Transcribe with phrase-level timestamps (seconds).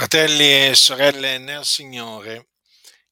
[0.00, 2.52] Fratelli e sorelle nel Signore,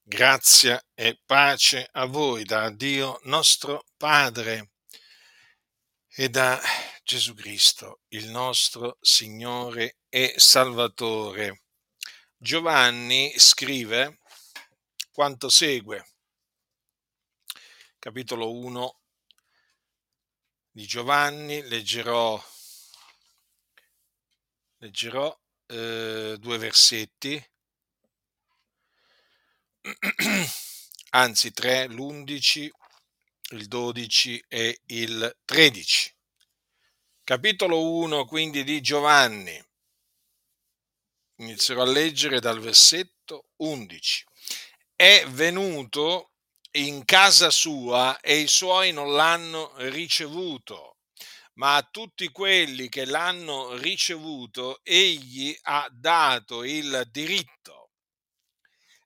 [0.01, 4.71] grazia e pace a voi da Dio nostro Padre
[6.07, 6.59] e da
[7.03, 11.65] Gesù Cristo, il nostro Signore e Salvatore.
[12.35, 14.17] Giovanni scrive
[15.11, 16.07] quanto segue,
[17.99, 18.99] capitolo 1
[20.71, 22.43] di Giovanni, leggerò,
[24.77, 25.38] leggerò
[25.69, 27.43] eh, due versetti,
[31.11, 32.69] anzi tre, l'11,
[33.51, 36.15] il 12 e il 13.
[37.23, 39.63] Capitolo 1 quindi di Giovanni.
[41.37, 44.25] Inizierò a leggere dal versetto 11.
[44.95, 46.31] È venuto
[46.71, 50.98] in casa sua e i suoi non l'hanno ricevuto
[51.59, 57.91] ma a tutti quelli che l'hanno ricevuto egli ha dato il diritto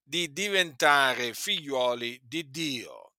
[0.04, 3.14] di diventare figliuoli di Dio,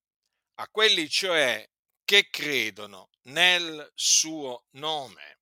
[0.54, 1.68] a quelli cioè
[2.04, 5.40] che credono nel suo nome,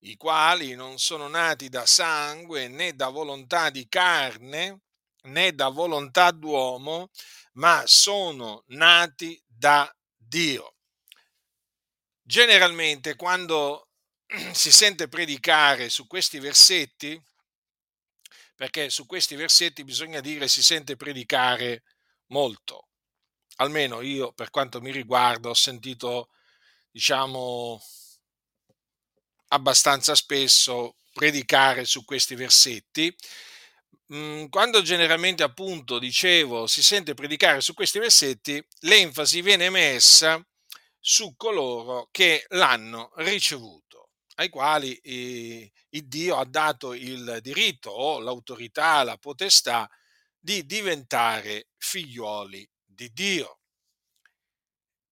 [0.00, 4.80] i quali non sono nati da sangue né da volontà di carne
[5.22, 7.10] né da volontà d'uomo,
[7.52, 10.74] ma sono nati da Dio
[12.30, 13.88] generalmente quando
[14.52, 17.20] si sente predicare su questi versetti,
[18.54, 21.82] perché su questi versetti bisogna dire si sente predicare
[22.26, 22.86] molto,
[23.56, 26.28] almeno io per quanto mi riguarda ho sentito,
[26.92, 27.82] diciamo,
[29.48, 33.12] abbastanza spesso predicare su questi versetti.
[34.14, 40.40] Mm, quando generalmente appunto dicevo si sente predicare su questi versetti, l'enfasi viene messa
[41.00, 48.20] su coloro che l'hanno ricevuto, ai quali eh, il Dio ha dato il diritto o
[48.20, 49.90] l'autorità, la potestà
[50.38, 53.60] di diventare figlioli di Dio.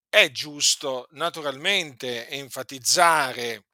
[0.07, 3.65] È giusto naturalmente enfatizzare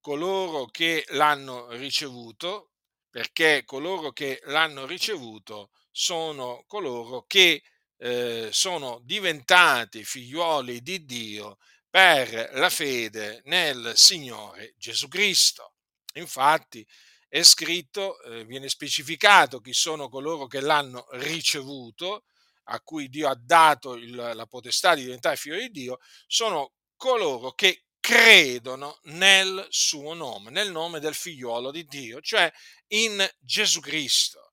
[0.00, 2.72] coloro che l'hanno ricevuto,
[3.10, 7.62] perché coloro che l'hanno ricevuto sono coloro che
[8.04, 11.56] eh, sono diventati figliuoli di Dio
[11.88, 15.76] per la fede nel Signore Gesù Cristo.
[16.16, 16.86] Infatti
[17.26, 22.24] è scritto, eh, viene specificato chi sono coloro che l'hanno ricevuto,
[22.64, 27.52] a cui Dio ha dato il, la potestà di diventare figlio di Dio, sono coloro
[27.52, 32.52] che credono nel suo nome, nel nome del figliuolo di Dio, cioè
[32.88, 34.52] in Gesù Cristo.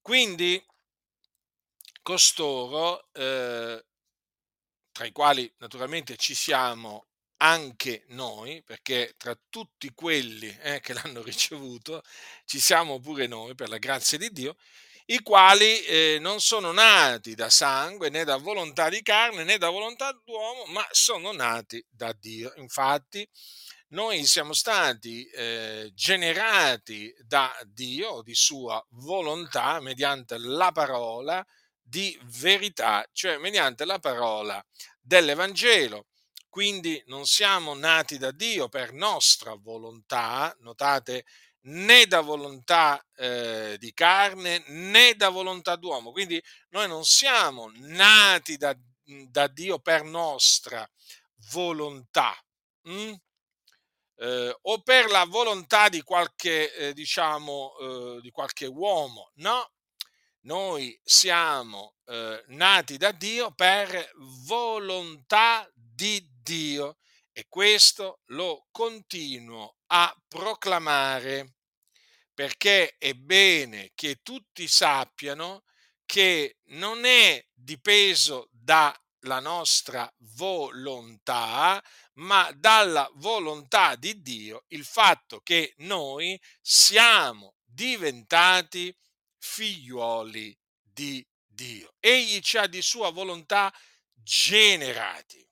[0.00, 0.60] Quindi
[2.02, 3.84] costoro, eh,
[4.92, 7.06] tra i quali naturalmente ci siamo
[7.38, 12.02] anche noi, perché tra tutti quelli eh, che l'hanno ricevuto
[12.44, 14.56] ci siamo pure noi per la grazia di Dio,
[15.06, 19.68] i quali eh, non sono nati da sangue né da volontà di carne né da
[19.68, 22.52] volontà d'uomo, ma sono nati da Dio.
[22.56, 23.28] Infatti,
[23.88, 31.44] noi siamo stati eh, generati da Dio, di sua volontà, mediante la parola,
[31.92, 34.64] di verità, cioè mediante la parola
[34.98, 36.06] dell'Evangelo.
[36.48, 41.26] Quindi non siamo nati da Dio per nostra volontà, notate,
[41.64, 46.12] né da volontà eh, di carne né da volontà d'uomo.
[46.12, 48.74] Quindi noi non siamo nati da,
[49.28, 50.88] da Dio per nostra
[51.50, 52.34] volontà.
[52.88, 53.12] Hm?
[54.16, 59.72] Eh, o per la volontà di qualche, eh, diciamo, eh, di qualche uomo, no,
[60.42, 64.10] noi siamo eh, nati da Dio per
[64.46, 66.98] volontà di Dio
[67.32, 71.54] e questo lo continuo a proclamare
[72.34, 75.64] perché è bene che tutti sappiano
[76.04, 81.82] che non è dipeso dalla nostra volontà,
[82.14, 88.94] ma dalla volontà di Dio il fatto che noi siamo diventati
[89.42, 91.94] figliuoli di Dio.
[91.98, 93.74] Egli ci ha di sua volontà
[94.14, 95.44] generati.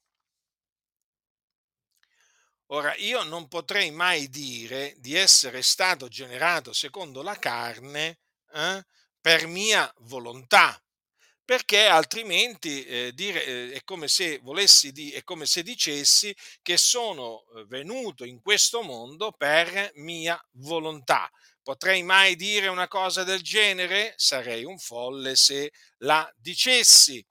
[2.67, 8.21] Ora, io non potrei mai dire di essere stato generato secondo la carne
[8.53, 8.85] eh,
[9.21, 10.81] per mia volontà,
[11.45, 14.07] perché altrimenti eh, dire, eh, è, come
[14.93, 21.29] di, è come se dicessi che sono eh, venuto in questo mondo per mia volontà.
[21.63, 24.15] Potrei mai dire una cosa del genere?
[24.17, 27.25] Sarei un folle se la dicessi.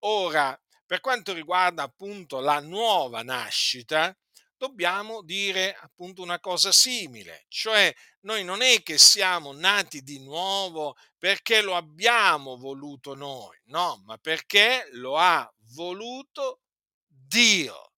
[0.00, 4.16] Ora, per quanto riguarda appunto la nuova nascita,
[4.56, 10.96] dobbiamo dire appunto una cosa simile, cioè noi non è che siamo nati di nuovo
[11.18, 16.60] perché lo abbiamo voluto noi, no, ma perché lo ha voluto
[17.06, 17.92] Dio.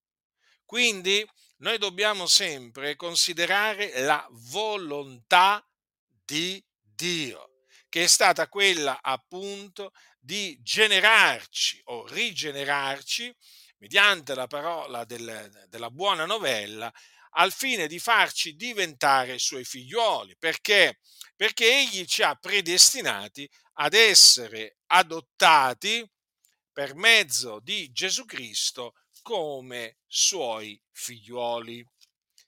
[0.64, 1.26] Quindi
[1.58, 5.64] noi dobbiamo sempre considerare la volontà
[6.24, 13.34] di Dio, che è stata quella appunto di generarci o rigenerarci
[13.78, 16.92] mediante la parola del, della buona novella
[17.32, 20.36] al fine di farci diventare suoi figlioli.
[20.38, 21.00] Perché?
[21.36, 26.08] Perché egli ci ha predestinati ad essere adottati
[26.72, 31.84] per mezzo di Gesù Cristo come suoi figlioli.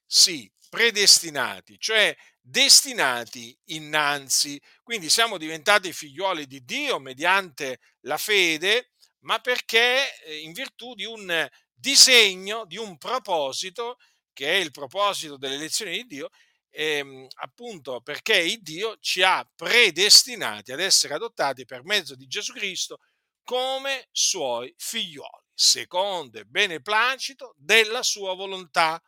[0.07, 4.61] Sì, predestinati, cioè destinati innanzi.
[4.83, 8.91] Quindi siamo diventati figlioli di Dio mediante la fede
[9.21, 13.97] ma perché eh, in virtù di un disegno, di un proposito,
[14.33, 16.29] che è il proposito delle elezioni di Dio,
[16.71, 22.53] ehm, appunto perché il Dio ci ha predestinati ad essere adottati per mezzo di Gesù
[22.53, 22.99] Cristo
[23.43, 28.99] come suoi figlioli, secondo il beneplacito della sua volontà,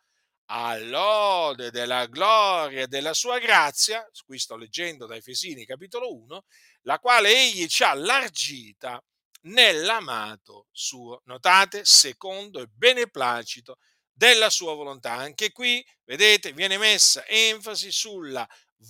[0.45, 6.45] all'ode della gloria e della sua grazia, qui sto leggendo da Efesini capitolo 1,
[6.81, 9.03] la quale egli ci ha largita
[9.45, 11.23] nell'amato suo.
[11.25, 13.79] Notate, secondo il beneplacito
[14.11, 15.13] della sua volontà.
[15.13, 18.47] Anche qui, vedete, viene messa enfasi sulla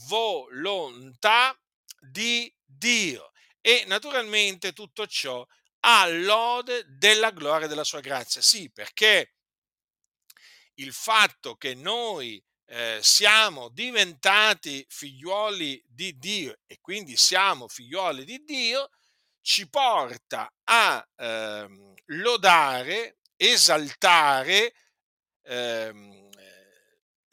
[0.09, 1.57] volontà
[1.97, 3.31] di Dio
[3.61, 5.47] e naturalmente tutto ciò
[5.85, 8.41] a lode della gloria della sua grazia.
[8.41, 9.33] Sì, perché
[10.75, 18.43] il fatto che noi eh, siamo diventati figlioli di Dio e quindi siamo figlioli di
[18.43, 18.89] Dio,
[19.41, 24.73] ci porta a ehm, lodare, esaltare
[25.43, 26.29] ehm,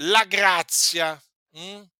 [0.03, 1.61] la grazia, mh?
[1.61, 1.91] Hm?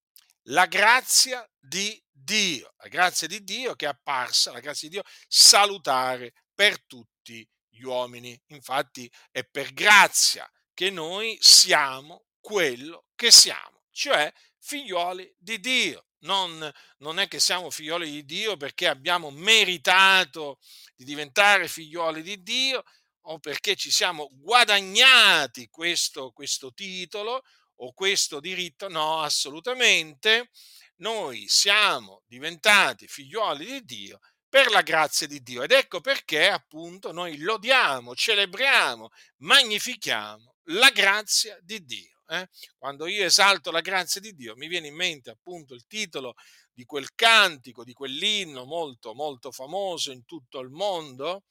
[0.45, 5.03] la grazia di Dio, la grazia di Dio che è apparsa, la grazia di Dio
[5.27, 8.39] salutare per tutti gli uomini.
[8.49, 16.71] Infatti è per grazia che noi siamo quello che siamo, cioè figlioli di Dio non,
[16.99, 20.59] non, è che siamo figlioli di Dio perché abbiamo meritato
[20.95, 22.83] di diventare figlioli di Dio
[23.21, 27.41] o perché ci siamo guadagnati questo, questo titolo
[27.77, 30.51] o questo diritto, no, assolutamente.
[30.97, 34.19] Noi siamo diventati figlioli di Dio
[34.51, 41.57] per la grazia di Dio ed ecco perché appunto noi lodiamo, celebriamo, magnifichiamo la grazia
[41.61, 42.21] di Dio.
[42.27, 42.49] Eh?
[42.77, 46.33] Quando io esalto la grazia di Dio mi viene in mente appunto il titolo
[46.73, 51.45] di quel cantico, di quell'inno molto molto famoso in tutto il mondo,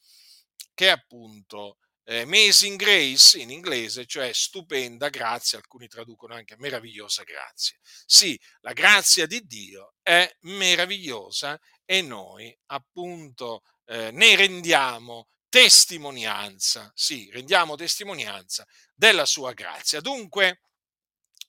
[0.75, 7.23] che è appunto eh, Amazing Grace in inglese, cioè stupenda grazia, alcuni traducono anche meravigliosa
[7.23, 7.79] grazia.
[8.05, 11.58] Sì, la grazia di Dio è meravigliosa
[11.91, 18.65] e noi appunto eh, ne rendiamo testimonianza, sì, rendiamo testimonianza
[18.95, 20.01] della sua grazia.
[20.01, 20.61] Dunque,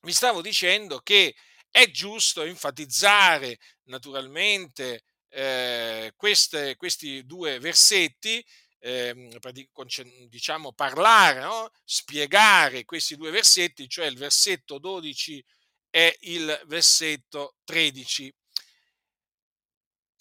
[0.02, 1.36] vi stavo dicendo che
[1.70, 8.44] è giusto enfatizzare naturalmente eh, queste, questi due versetti,
[8.80, 9.40] eh,
[10.28, 11.70] diciamo parlare, no?
[11.84, 15.46] spiegare questi due versetti, cioè il versetto 12
[15.92, 18.33] e il versetto 13.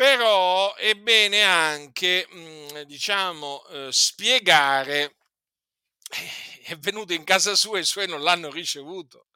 [0.00, 5.16] Però è bene anche, mh, diciamo, eh, spiegare,
[6.08, 9.26] eh, è venuto in casa sua e i suoi non l'hanno ricevuto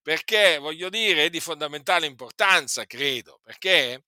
[0.00, 4.04] perché voglio dire è di fondamentale importanza, credo, perché,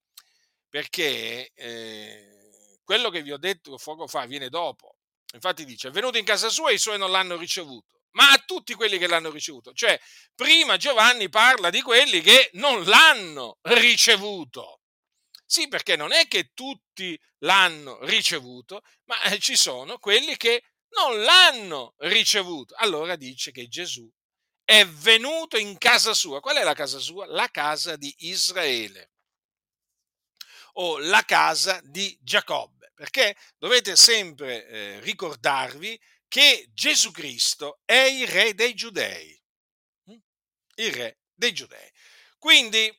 [0.68, 4.98] perché eh, quello che vi ho detto poco fa viene dopo.
[5.32, 8.40] Infatti dice, è venuto in casa sua e i suoi non l'hanno ricevuto, ma a
[8.46, 9.72] tutti quelli che l'hanno ricevuto.
[9.72, 10.00] Cioè,
[10.36, 14.78] prima Giovanni parla di quelli che non l'hanno ricevuto.
[15.54, 20.64] Sì, perché non è che tutti l'hanno ricevuto, ma eh, ci sono quelli che
[20.96, 22.74] non l'hanno ricevuto.
[22.78, 24.10] Allora dice che Gesù
[24.64, 26.40] è venuto in casa sua.
[26.40, 27.26] Qual è la casa sua?
[27.26, 29.12] La casa di Israele
[30.72, 35.96] o la casa di Giacobbe, perché dovete sempre eh, ricordarvi
[36.26, 39.40] che Gesù Cristo è il re dei giudei.
[40.10, 40.18] Mm?
[40.78, 41.88] Il re dei giudei.
[42.38, 42.92] Quindi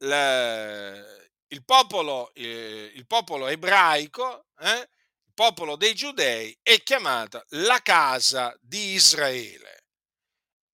[0.00, 1.22] la,
[1.54, 4.88] il, popolo, eh, il, popolo, ebraico, eh,
[5.24, 9.84] il popolo dei giudei, è chiamata la casa di Israele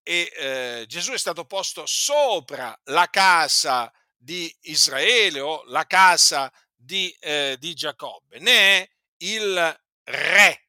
[0.02, 7.14] e eh, Gesù è stato posto sopra la casa di Israele o la casa di,
[7.20, 10.68] eh, di Giacobbe, ne è il re.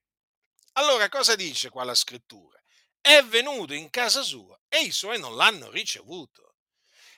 [0.74, 2.52] Allora cosa dice qua la scrittura?
[3.02, 6.56] è venuto in casa sua e i suoi non l'hanno ricevuto.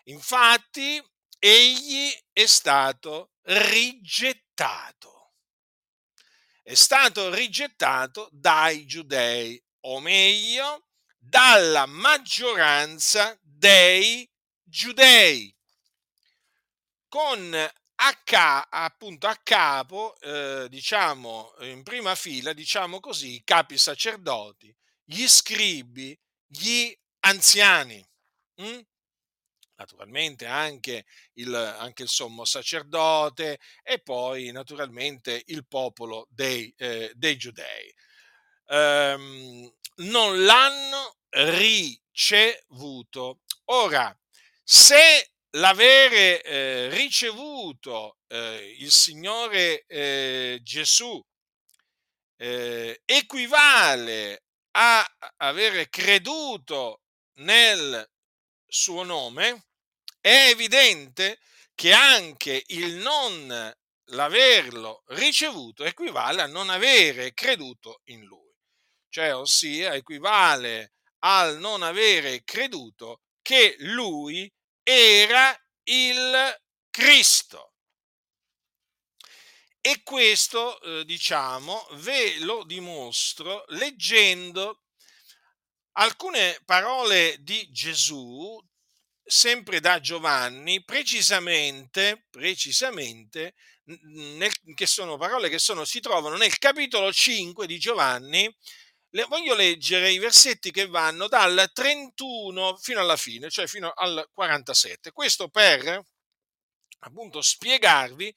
[0.05, 1.03] Infatti,
[1.45, 5.33] egli è stato rigettato.
[6.63, 14.29] È stato rigettato dai giudei, o meglio, dalla maggioranza dei
[14.63, 15.53] giudei,
[17.09, 23.77] con a, ca- appunto a capo, eh, diciamo, in prima fila, diciamo così, i capi
[23.77, 24.73] sacerdoti,
[25.03, 28.05] gli scribi, gli anziani.
[28.61, 28.79] Mm?
[29.83, 37.35] Naturalmente anche il, anche il, sommo sacerdote e poi naturalmente il popolo dei, eh, dei
[37.35, 37.93] giudei.
[38.67, 42.61] Ehm, non l'hanno ricevuto.
[43.65, 44.17] Ora,
[44.63, 51.21] se l'avere eh, ricevuto eh, il Signore eh, Gesù
[52.37, 55.05] eh, equivale a
[55.37, 57.01] avere creduto
[57.39, 58.09] nel
[58.73, 59.67] suo nome,
[60.23, 61.41] è evidente
[61.75, 63.75] che anche il non
[64.11, 68.55] l'averlo ricevuto equivale a non avere creduto in lui,
[69.09, 70.93] cioè ossia equivale
[71.25, 74.49] al non avere creduto che lui
[74.81, 75.53] era
[75.89, 76.57] il
[76.89, 77.73] Cristo.
[79.81, 84.83] E questo, eh, diciamo, ve lo dimostro leggendo
[85.97, 88.57] alcune parole di Gesù,
[89.23, 93.53] sempre da Giovanni, precisamente, precisamente
[93.85, 98.53] nel, che sono parole che sono, si trovano nel capitolo 5 di Giovanni,
[99.09, 104.27] le, voglio leggere i versetti che vanno dal 31 fino alla fine, cioè fino al
[104.31, 105.11] 47.
[105.11, 106.03] Questo per
[106.99, 108.33] appunto spiegarvi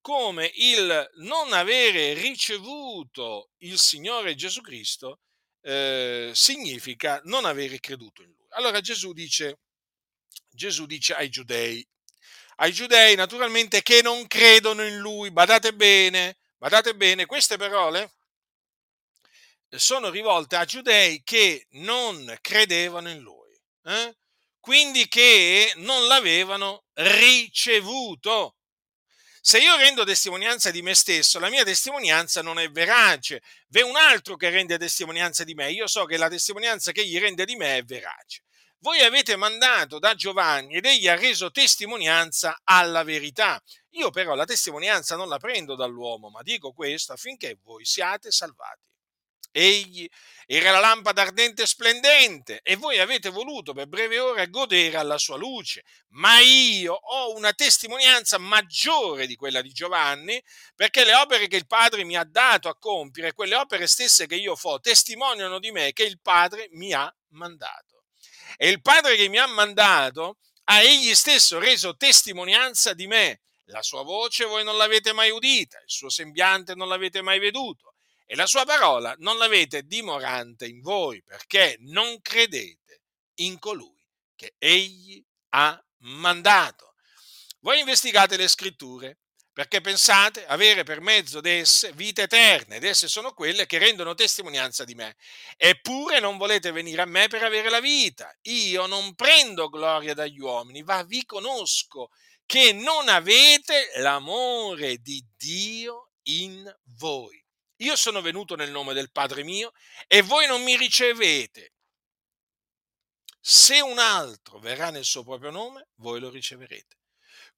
[0.00, 5.20] come il non avere ricevuto il Signore Gesù Cristo
[5.62, 8.46] eh, significa non avere creduto in Lui.
[8.50, 9.58] Allora Gesù dice,
[10.50, 11.86] Gesù dice ai giudei,
[12.56, 18.12] ai giudei naturalmente che non credono in Lui, badate bene, badate bene, queste parole
[19.78, 24.16] sono rivolte a giudei che non credevano in lui, eh?
[24.58, 28.56] quindi che non l'avevano ricevuto.
[29.42, 33.42] Se io rendo testimonianza di me stesso, la mia testimonianza non è verace.
[33.68, 35.70] V'è un altro che rende testimonianza di me.
[35.70, 38.42] Io so che la testimonianza che egli rende di me è verace.
[38.82, 43.62] Voi avete mandato da Giovanni ed egli ha reso testimonianza alla verità.
[43.90, 48.80] Io però la testimonianza non la prendo dall'uomo, ma dico questo affinché voi siate salvati.
[49.52, 50.08] Egli
[50.46, 55.18] era la lampada ardente e splendente e voi avete voluto per breve ora godere alla
[55.18, 55.82] sua luce,
[56.12, 60.42] ma io ho una testimonianza maggiore di quella di Giovanni,
[60.74, 64.36] perché le opere che il Padre mi ha dato a compiere, quelle opere stesse che
[64.36, 67.99] io fo, testimoniano di me che il Padre mi ha mandato.
[68.56, 73.40] E il Padre che mi ha mandato ha egli stesso reso testimonianza di me.
[73.66, 77.94] La sua voce voi non l'avete mai udita, il suo sembiante non l'avete mai veduto
[78.26, 83.02] e la sua parola non l'avete dimorante in voi perché non credete
[83.40, 84.04] in colui
[84.36, 86.94] che egli ha mandato.
[87.60, 89.18] Voi investigate le scritture
[89.60, 94.84] perché pensate avere per mezzo d'esse vita eterna ed esse sono quelle che rendono testimonianza
[94.84, 95.16] di me.
[95.58, 98.34] Eppure non volete venire a me per avere la vita.
[98.44, 102.08] Io non prendo gloria dagli uomini, ma vi conosco
[102.46, 106.64] che non avete l'amore di Dio in
[106.96, 107.38] voi.
[107.80, 109.72] Io sono venuto nel nome del Padre mio
[110.06, 111.74] e voi non mi ricevete.
[113.38, 116.99] Se un altro verrà nel suo proprio nome, voi lo riceverete.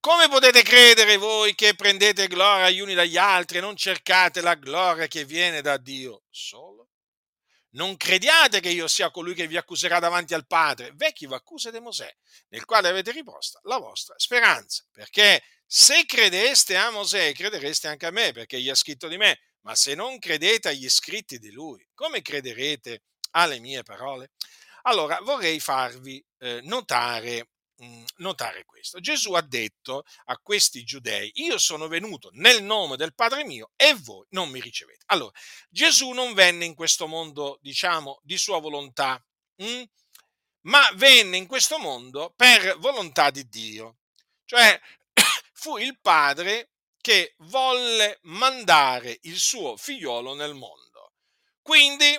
[0.03, 4.57] Come potete credere voi che prendete gloria gli uni dagli altri e non cercate la
[4.57, 6.89] gloria che viene da Dio solo?
[7.75, 10.91] Non crediate che io sia colui che vi accuserà davanti al Padre.
[10.97, 12.13] Vecchi vi accusa di Mosè,
[12.49, 14.85] nel quale avete riposta la vostra speranza.
[14.91, 19.39] Perché se credeste a Mosè, credereste anche a me, perché gli ha scritto di me
[19.61, 24.33] ma se non credete agli scritti di lui, come crederete alle mie parole?
[24.83, 27.51] Allora vorrei farvi eh, notare,
[28.17, 29.01] notare questo.
[29.01, 33.95] Gesù ha detto a questi giudei, io sono venuto nel nome del Padre mio e
[33.95, 35.05] voi non mi ricevete.
[35.07, 35.33] Allora,
[35.69, 39.23] Gesù non venne in questo mondo, diciamo, di sua volontà,
[39.57, 39.83] mh?
[40.62, 43.99] Ma venne in questo mondo per volontà di Dio.
[44.45, 44.81] Cioè,
[45.53, 46.71] fu il Padre
[47.01, 51.15] che volle mandare il suo figliolo nel mondo.
[51.61, 52.17] Quindi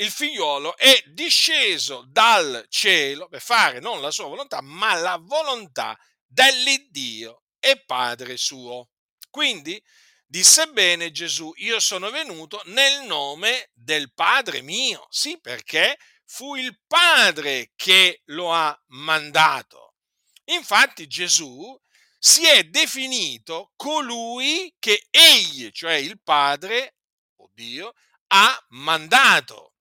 [0.00, 5.98] il figliolo è disceso dal cielo per fare non la sua volontà, ma la volontà
[6.26, 8.88] dell'Iddio e Padre suo.
[9.28, 9.82] Quindi
[10.24, 16.80] disse bene Gesù, io sono venuto nel nome del Padre mio, sì perché fu il
[16.86, 19.96] Padre che lo ha mandato.
[20.44, 21.78] Infatti Gesù
[22.18, 26.96] si è definito colui che egli, cioè il Padre,
[27.36, 27.92] o Dio,
[28.28, 29.74] ha mandato.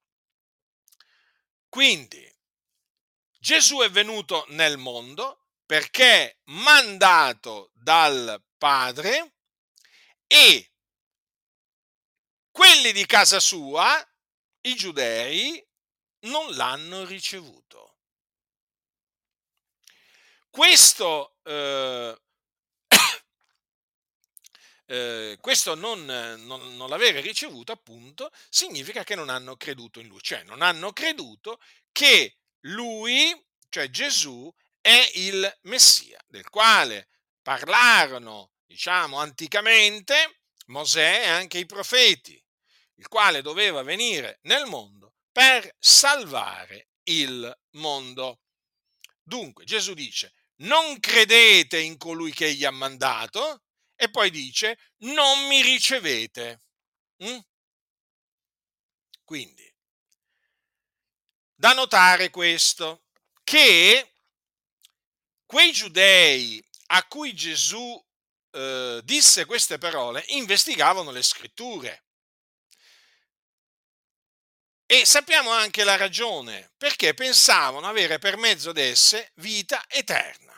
[1.70, 2.28] Quindi
[3.38, 9.36] Gesù è venuto nel mondo perché mandato dal Padre
[10.28, 10.72] e
[12.52, 14.06] quelli di casa sua,
[14.62, 15.66] i giudei,
[16.22, 18.00] non l'hanno ricevuto.
[20.50, 22.20] Questo, eh,
[24.92, 30.20] eh, questo non, non, non l'avere ricevuto, appunto, significa che non hanno creduto in lui,
[30.22, 33.32] cioè non hanno creduto che lui,
[33.70, 37.10] cioè Gesù, è il Messia, del quale
[37.44, 42.44] parlarono, diciamo, anticamente Mosè e anche i profeti,
[42.96, 48.40] il quale doveva venire nel mondo per salvare il mondo.
[49.22, 53.62] Dunque Gesù dice, non credete in colui che egli ha mandato
[54.02, 56.62] e poi dice, non mi ricevete.
[57.22, 57.40] Mm?
[59.26, 59.76] Quindi,
[61.54, 63.04] da notare questo,
[63.44, 64.14] che
[65.46, 68.02] quei giudei a cui Gesù
[68.52, 72.06] eh, disse queste parole investigavano le scritture.
[74.86, 80.56] E sappiamo anche la ragione, perché pensavano avere per mezzo d'esse vita eterna.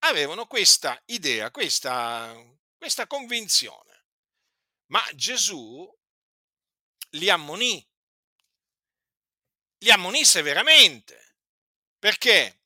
[0.00, 2.34] Avevano questa idea, questa,
[2.80, 4.06] questa convinzione.
[4.86, 5.86] Ma Gesù
[7.10, 7.86] li ammonì,
[9.80, 11.36] li ammonì severamente,
[11.98, 12.62] perché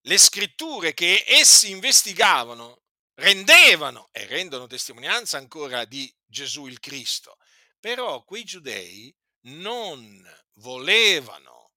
[0.00, 2.84] le scritture che essi investigavano
[3.16, 7.36] rendevano e rendono testimonianza ancora di Gesù il Cristo,
[7.78, 11.72] però quei giudei non volevano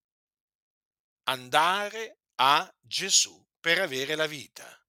[1.24, 4.82] andare a Gesù per avere la vita.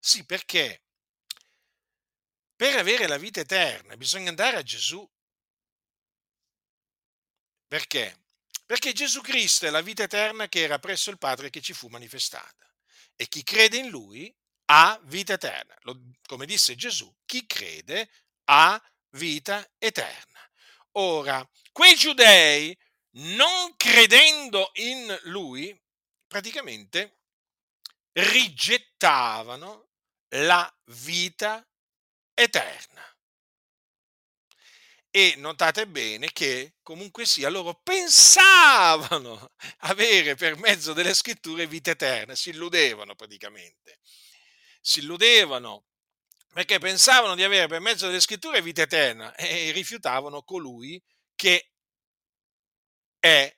[0.00, 0.83] Sì, perché
[2.56, 5.08] per avere la vita eterna bisogna andare a Gesù.
[7.66, 8.22] Perché?
[8.66, 11.88] Perché Gesù Cristo è la vita eterna che era presso il Padre che ci fu
[11.88, 12.72] manifestata.
[13.16, 14.34] E chi crede in Lui
[14.66, 15.76] ha vita eterna.
[16.26, 18.10] Come disse Gesù, chi crede
[18.44, 20.40] ha vita eterna.
[20.92, 22.76] Ora, quei giudei,
[23.16, 25.78] non credendo in lui,
[26.26, 27.18] praticamente
[28.12, 29.88] rigettavano
[30.36, 31.66] la vita
[32.34, 33.02] eterna.
[35.10, 39.52] E notate bene che comunque sia loro pensavano
[39.86, 44.00] avere per mezzo delle scritture vita eterna, si illudevano praticamente.
[44.80, 45.84] Si illudevano
[46.52, 51.02] perché pensavano di avere per mezzo delle scritture vita eterna e rifiutavano colui
[51.34, 51.70] che
[53.18, 53.56] è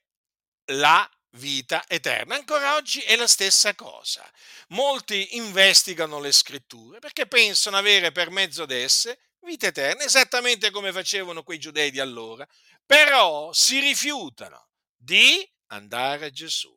[0.73, 2.35] la vita eterna.
[2.35, 4.29] Ancora oggi è la stessa cosa.
[4.69, 11.43] Molti investigano le scritture perché pensano avere per mezzo d'esse vita eterna, esattamente come facevano
[11.43, 12.47] quei giudei di allora,
[12.85, 16.77] però si rifiutano di andare a Gesù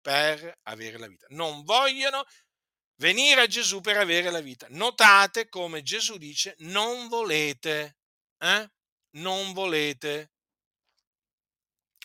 [0.00, 1.26] per avere la vita.
[1.30, 2.24] Non vogliono
[2.96, 4.66] venire a Gesù per avere la vita.
[4.70, 7.98] Notate come Gesù dice non volete,
[8.38, 8.70] eh?
[9.12, 10.32] non volete.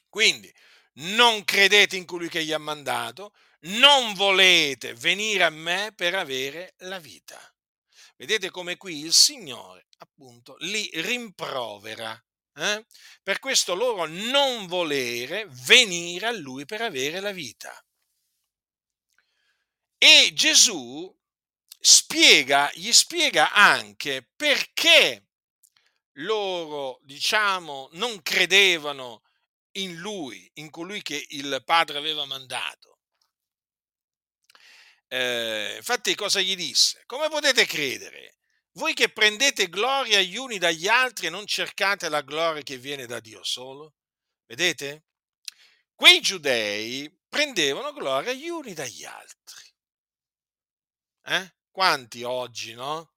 [0.08, 0.53] Quindi
[0.95, 6.75] non credete in colui che gli ha mandato, non volete venire a me per avere
[6.79, 7.39] la vita.
[8.15, 12.19] Vedete come qui il Signore appunto li rimprovera.
[12.58, 12.86] Eh?
[13.21, 17.77] Per questo loro non volere venire a Lui per avere la vita.
[19.97, 21.13] E Gesù
[21.79, 25.25] spiega, gli spiega anche perché
[26.19, 29.23] loro, diciamo, non credevano
[29.75, 32.99] in lui, in colui che il padre aveva mandato.
[35.07, 37.03] Eh, infatti cosa gli disse?
[37.05, 38.39] Come potete credere?
[38.73, 43.05] Voi che prendete gloria gli uni dagli altri e non cercate la gloria che viene
[43.05, 43.95] da Dio solo?
[44.45, 45.05] Vedete?
[45.93, 49.73] Quei giudei prendevano gloria gli uni dagli altri.
[51.23, 51.55] Eh?
[51.71, 53.14] Quanti oggi, no?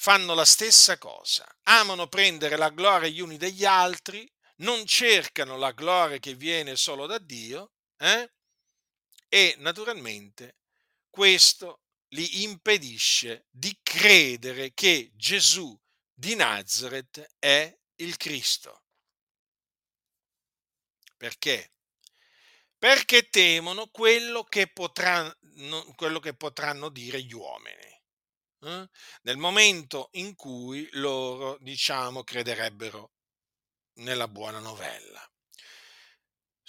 [0.00, 5.72] Fanno la stessa cosa, amano prendere la gloria gli uni degli altri, non cercano la
[5.72, 8.30] gloria che viene solo da Dio, eh?
[9.28, 10.58] e naturalmente
[11.10, 11.80] questo
[12.10, 15.76] li impedisce di credere che Gesù
[16.14, 18.84] di Nazareth è il Cristo.
[21.16, 21.72] Perché?
[22.78, 25.34] Perché temono quello che, potranno,
[25.96, 27.97] quello che potranno dire gli uomini.
[28.60, 28.88] Eh?
[29.22, 33.12] Nel momento in cui loro, diciamo, crederebbero
[33.98, 35.28] nella buona novella.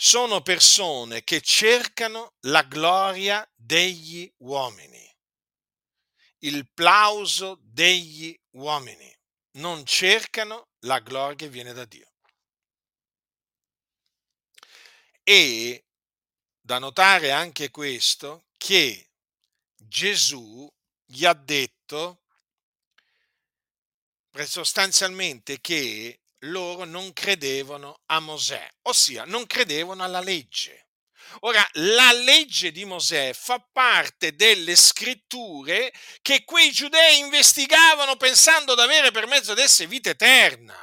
[0.02, 5.14] sono persone che cercano la gloria degli uomini,
[6.40, 9.14] il plauso degli uomini,
[9.58, 12.14] non cercano la gloria che viene da Dio.
[15.22, 15.86] E
[16.62, 19.10] da notare anche questo, che
[19.76, 20.66] Gesù
[21.04, 21.79] gli ha detto
[24.46, 30.88] sostanzialmente che loro non credevano a Mosè, ossia non credevano alla legge.
[31.42, 38.82] Ora, la legge di Mosè fa parte delle scritture che quei giudei investigavano pensando di
[38.82, 40.76] avere per mezzo ad esse vita eterna.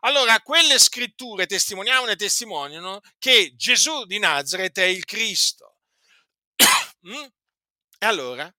[0.00, 5.78] Allora, quelle scritture testimoniavano e testimoniano che Gesù di Nazareth è il Cristo.
[7.08, 7.24] mm?
[7.98, 8.52] E allora,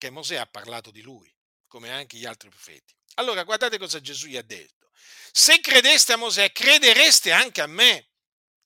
[0.00, 1.30] perché Mosè ha parlato di lui,
[1.68, 2.94] come anche gli altri profeti.
[3.16, 4.90] Allora, guardate cosa Gesù gli ha detto.
[5.30, 8.08] Se credeste a Mosè, credereste anche a me,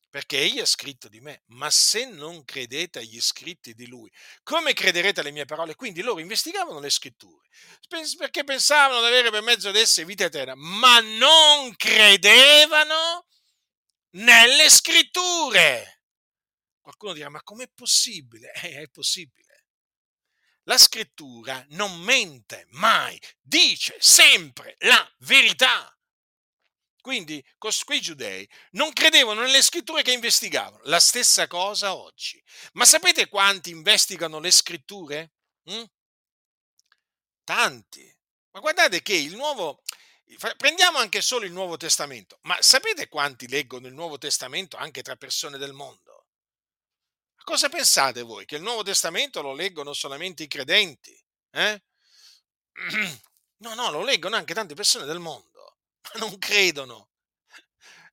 [0.08, 1.42] perché egli ha scritto di me.
[1.46, 4.08] Ma se non credete agli scritti di lui,
[4.44, 5.74] come crederete alle mie parole?
[5.74, 7.48] Quindi loro investigavano le scritture,
[8.16, 13.26] perché pensavano di avere per mezzo ad esse vita eterna, ma non credevano
[14.10, 16.02] nelle scritture.
[16.80, 18.52] Qualcuno dirà, ma com'è possibile?
[18.52, 19.43] Eh, è possibile
[20.64, 25.88] la scrittura non mente mai, dice sempre la verità.
[27.04, 30.80] Quindi quei giudei non credevano nelle scritture che investigavano.
[30.84, 32.42] La stessa cosa oggi.
[32.72, 35.32] Ma sapete quanti investigano le scritture?
[35.70, 35.84] Mm?
[37.44, 38.10] Tanti.
[38.52, 39.82] Ma guardate che il nuovo...
[40.56, 42.38] Prendiamo anche solo il Nuovo Testamento.
[42.44, 46.13] Ma sapete quanti leggono il Nuovo Testamento anche tra persone del mondo?
[47.44, 48.46] Cosa pensate voi?
[48.46, 51.16] Che il Nuovo Testamento lo leggono solamente i credenti?
[51.50, 51.82] Eh?
[53.58, 57.08] No, no, lo leggono anche tante persone del mondo, ma non credono.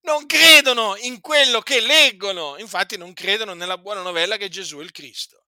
[0.01, 2.57] Non credono in quello che leggono.
[2.57, 5.47] Infatti non credono nella buona novella che Gesù è il Cristo.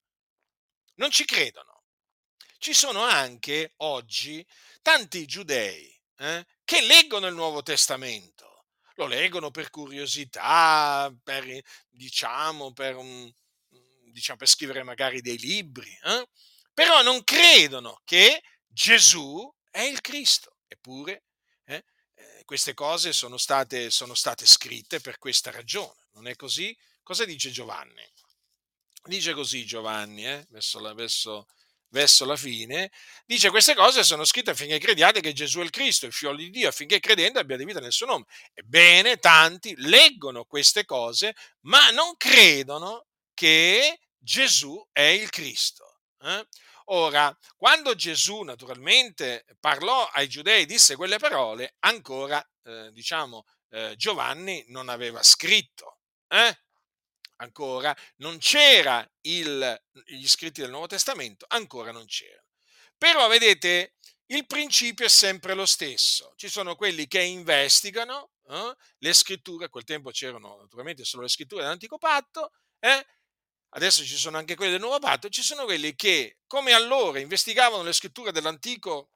[0.96, 1.84] Non ci credono.
[2.58, 4.46] Ci sono anche oggi
[4.82, 8.66] tanti giudei eh, che leggono il Nuovo Testamento.
[8.96, 11.46] Lo leggono per curiosità, per,
[11.90, 13.32] diciamo, per un,
[14.14, 16.28] diciamo, per scrivere magari dei libri, eh?
[16.74, 20.58] però non credono che Gesù è il Cristo.
[20.68, 21.24] Eppure
[21.66, 21.84] eh,
[22.16, 26.08] eh, queste cose sono state, sono state scritte per questa ragione.
[26.14, 26.76] Non è così?
[27.02, 28.04] Cosa dice Giovanni?
[29.06, 31.48] Dice così Giovanni, eh, verso, la, verso,
[31.90, 32.90] verso, la, fine,
[33.26, 36.50] dice queste cose sono scritte affinché crediate che Gesù è il Cristo, il figlio di
[36.50, 38.26] Dio, affinché credendo abbiate vita nel suo nome.
[38.54, 46.00] Ebbene, tanti leggono queste cose, ma non credono che Gesù è il Cristo.
[46.22, 46.48] Eh?
[46.86, 54.64] Ora, quando Gesù naturalmente parlò ai giudei, disse quelle parole, ancora, eh, diciamo, eh, Giovanni
[54.68, 56.00] non aveva scritto.
[56.28, 56.58] Eh?
[57.38, 62.48] Ancora non c'era il, gli scritti del Nuovo Testamento, ancora non c'erano.
[62.98, 63.96] Però vedete,
[64.28, 66.34] il principio è sempre lo stesso.
[66.38, 71.30] Ci sono quelli che investigano eh, le scritture, a quel tempo c'erano naturalmente solo le
[71.30, 73.06] scritture dell'Antico Patto, eh,
[73.74, 77.84] adesso ci sono anche quelli del nuovo patto, ci sono quelli che, come allora, investigavano
[77.84, 79.12] le scritture dell'antico,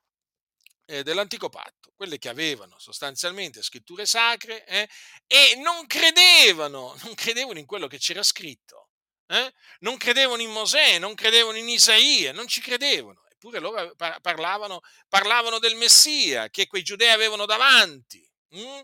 [0.85, 4.89] eh, dell'antico patto, quelle che avevano sostanzialmente scritture sacre, eh,
[5.27, 8.89] e non credevano, non credevano in quello che c'era scritto,
[9.27, 9.53] eh?
[9.79, 13.25] non credevano in Mosè, non credevano in Isaia, non ci credevano.
[13.29, 18.81] Eppure loro parlavano, parlavano del Messia che quei giudei avevano davanti, hm?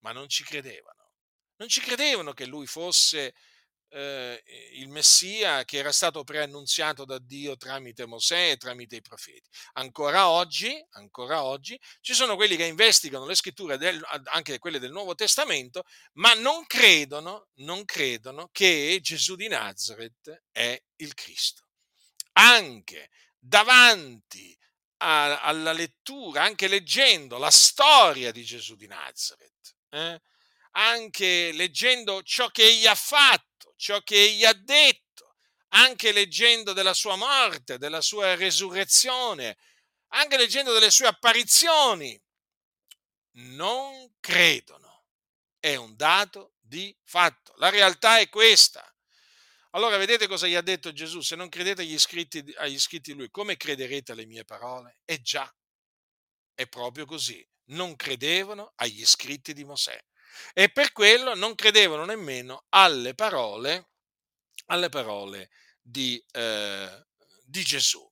[0.00, 1.12] ma non ci credevano.
[1.56, 3.34] Non ci credevano che lui fosse
[3.94, 9.48] eh, il Messia che era stato preannunziato da Dio tramite Mosè e tramite i profeti.
[9.74, 14.90] Ancora oggi, ancora oggi ci sono quelli che investigano le scritture, del, anche quelle del
[14.90, 21.68] Nuovo Testamento, ma non credono, non credono che Gesù di Nazareth è il Cristo.
[22.32, 24.58] Anche davanti
[24.98, 30.20] a, alla lettura, anche leggendo la storia di Gesù di Nazareth, eh,
[30.72, 33.53] anche leggendo ciò che egli ha fatto,
[33.84, 35.34] ciò che egli ha detto,
[35.74, 39.58] anche leggendo della sua morte, della sua resurrezione,
[40.14, 42.18] anche leggendo delle sue apparizioni,
[43.32, 45.04] non credono.
[45.60, 47.52] È un dato di fatto.
[47.58, 48.82] La realtà è questa.
[49.72, 51.20] Allora vedete cosa gli ha detto Gesù?
[51.20, 55.00] Se non credete agli scritti, agli scritti lui, come crederete alle mie parole?
[55.04, 55.54] È già,
[56.54, 57.46] è proprio così.
[57.64, 60.02] Non credevano agli scritti di Mosè
[60.52, 63.88] e per quello non credevano nemmeno alle parole,
[64.66, 67.06] alle parole di, eh,
[67.44, 68.08] di Gesù,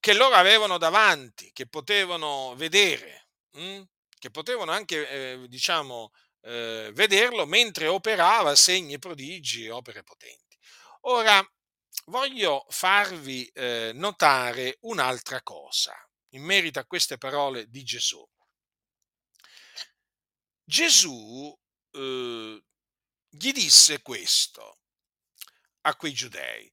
[0.00, 3.60] che loro avevano davanti, che potevano vedere, mh?
[3.62, 3.84] Hm,
[4.18, 6.10] che potevano anche, eh, diciamo,
[6.42, 10.56] eh, vederlo mentre operava segni, prodigi e opere potenti.
[11.02, 11.42] Ora,
[12.06, 15.94] voglio farvi eh, notare un'altra cosa
[16.30, 18.26] in merito a queste parole di Gesù.
[20.64, 21.56] Gesù
[21.92, 22.64] eh,
[23.28, 24.78] gli disse questo
[25.82, 26.70] a quei giudei.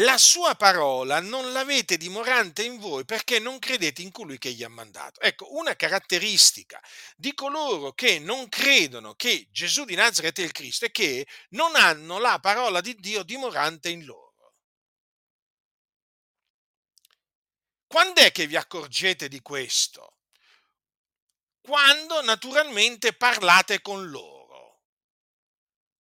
[0.00, 4.62] La sua parola non l'avete dimorante in voi perché non credete in colui che gli
[4.62, 5.20] ha mandato.
[5.20, 6.80] Ecco, una caratteristica
[7.16, 11.76] di coloro che non credono che Gesù di Nazareth è il Cristo è che non
[11.76, 14.24] hanno la parola di Dio dimorante in loro.
[17.86, 20.15] Quando è che vi accorgete di questo?
[21.66, 24.84] Quando naturalmente parlate con loro.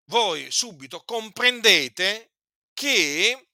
[0.07, 2.33] Voi subito comprendete
[2.73, 3.47] che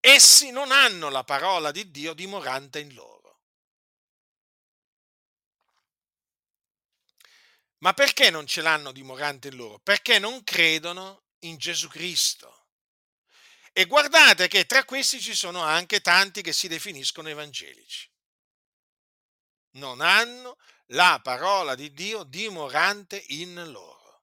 [0.00, 3.42] essi non hanno la parola di Dio dimorante in loro.
[7.80, 9.78] Ma perché non ce l'hanno dimorante in loro?
[9.80, 12.68] Perché non credono in Gesù Cristo.
[13.70, 18.12] E guardate che tra questi ci sono anche tanti che si definiscono evangelici.
[19.74, 20.56] Non hanno
[20.88, 24.22] la parola di Dio dimorante in loro.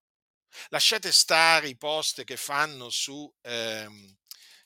[0.70, 4.18] Lasciate stare i post che fanno su, ehm,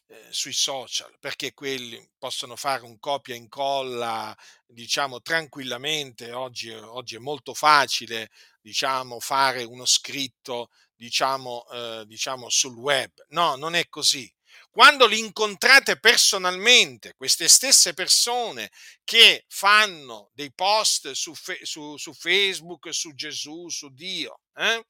[0.08, 6.32] eh, sui social, perché quelli possono fare un copia e incolla, diciamo, tranquillamente.
[6.32, 8.30] Oggi, oggi è molto facile,
[8.62, 13.12] diciamo, fare uno scritto, diciamo, eh, diciamo, sul web.
[13.30, 14.32] No, non è così.
[14.76, 18.70] Quando li incontrate personalmente, queste stesse persone
[19.06, 24.86] che fanno dei post su, su, su Facebook, su Gesù, su Dio, eh?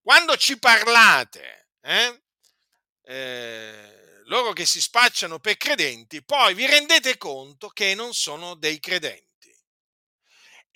[0.00, 2.22] quando ci parlate, eh?
[3.02, 8.80] Eh, loro che si spacciano per credenti, poi vi rendete conto che non sono dei
[8.80, 9.23] credenti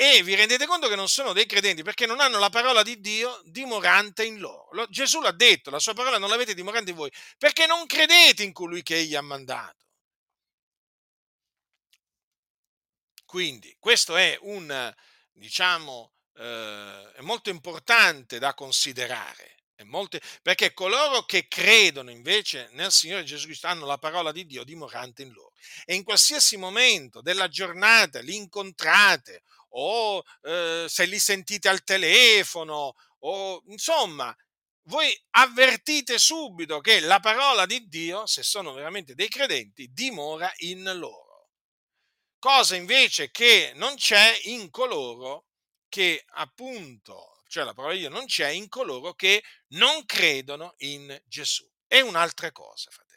[0.01, 3.01] e vi rendete conto che non sono dei credenti perché non hanno la parola di
[3.01, 4.69] Dio dimorante in loro.
[4.71, 8.45] Lo, Gesù l'ha detto, la sua parola non l'avete dimorante in voi perché non credete
[8.45, 9.87] in colui che egli ha mandato.
[13.25, 14.95] Quindi questo è un,
[15.33, 19.57] diciamo, eh, è molto importante da considerare.
[19.85, 24.65] Molto, perché coloro che credono invece nel Signore Gesù Cristo hanno la parola di Dio
[24.65, 25.53] dimorante in loro
[25.85, 32.95] e in qualsiasi momento della giornata li incontrate o eh, se li sentite al telefono
[33.21, 34.35] o insomma
[34.89, 40.83] voi avvertite subito che la parola di Dio, se sono veramente dei credenti, dimora in
[40.97, 41.51] loro.
[42.39, 45.49] Cosa invece che non c'è in coloro
[45.89, 51.21] che appunto, cioè la parola di Dio non c'è in coloro che non credono in
[51.27, 51.69] Gesù.
[51.87, 53.08] È un'altra cosa, fratelli.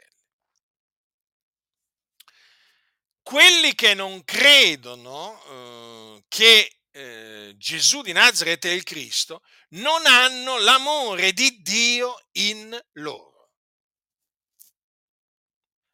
[3.24, 10.58] Quelli che non credono eh, che eh, Gesù di Nazareth è il Cristo non hanno
[10.60, 13.52] l'amore di Dio in loro.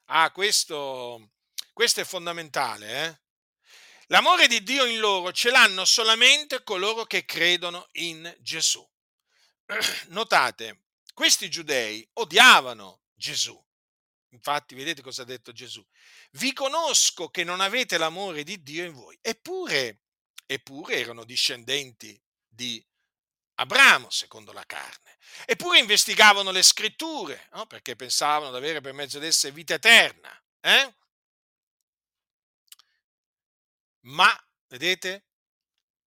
[0.05, 1.31] Ah, questo,
[1.73, 3.05] questo è fondamentale.
[3.05, 3.19] Eh?
[4.07, 8.87] L'amore di Dio in loro ce l'hanno solamente coloro che credono in Gesù.
[10.07, 13.61] Notate, questi giudei odiavano Gesù.
[14.29, 15.85] Infatti, vedete cosa ha detto Gesù?
[16.31, 19.17] Vi conosco che non avete l'amore di Dio in voi.
[19.21, 20.01] Eppure,
[20.45, 22.83] eppure erano discendenti di
[23.55, 25.17] Abramo, secondo la carne.
[25.45, 27.65] Eppure investigavano le scritture, no?
[27.65, 30.29] perché pensavano di avere per mezzo di esse vita eterna.
[30.59, 30.93] Eh?
[34.01, 35.25] Ma, vedete,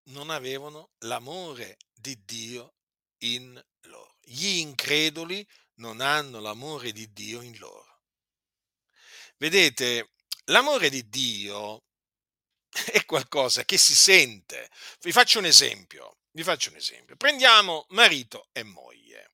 [0.05, 2.75] non avevano l'amore di Dio
[3.19, 4.17] in loro.
[4.21, 7.90] Gli increduli non hanno l'amore di Dio in loro.
[9.41, 10.11] Vedete,
[10.47, 11.85] l'amore di Dio
[12.93, 14.71] è qualcosa che si sente.
[15.01, 16.19] Vi faccio un esempio.
[16.33, 17.17] Vi faccio un esempio.
[17.17, 19.33] Prendiamo marito e moglie.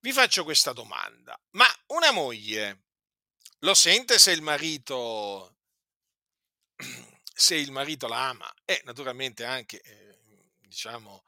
[0.00, 1.38] Vi faccio questa domanda.
[1.50, 2.84] Ma una moglie
[3.58, 5.58] lo sente se il marito
[7.34, 11.22] se il marito la ama e naturalmente anche eh, diciamo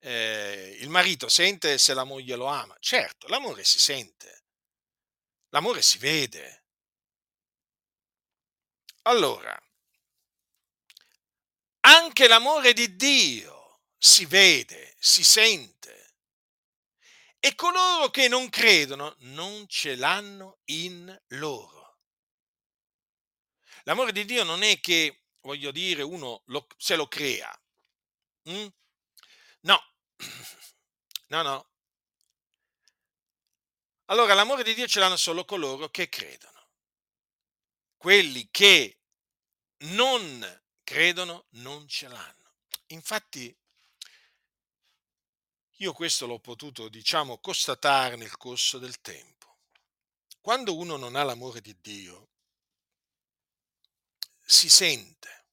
[0.00, 2.76] eh, il marito sente se la moglie lo ama.
[2.78, 4.44] Certo, l'amore si sente.
[5.48, 6.61] L'amore si vede.
[9.02, 9.60] Allora,
[11.80, 15.80] anche l'amore di Dio si vede, si sente.
[17.40, 21.98] E coloro che non credono non ce l'hanno in loro.
[23.84, 27.52] L'amore di Dio non è che, voglio dire, uno lo, se lo crea.
[28.48, 28.66] Mm?
[29.62, 29.84] No,
[31.28, 31.70] no, no.
[34.06, 36.51] Allora l'amore di Dio ce l'hanno solo coloro che credono
[38.02, 38.98] quelli che
[39.82, 42.56] non credono non ce l'hanno.
[42.86, 43.56] Infatti,
[45.76, 49.58] Io questo l'ho potuto, diciamo, constatare nel corso del tempo.
[50.40, 52.30] Quando uno non ha l'amore di Dio,
[54.40, 55.46] si sente.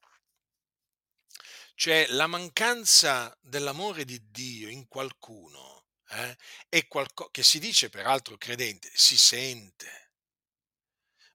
[1.74, 8.38] Cioè la mancanza dell'amore di Dio in qualcuno eh, è qualcosa che si dice peraltro
[8.38, 10.09] credente, si sente,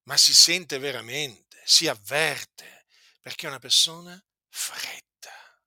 [0.05, 2.87] ma si sente veramente, si avverte,
[3.21, 5.63] perché è una persona fredda,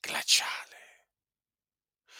[0.00, 1.08] glaciale.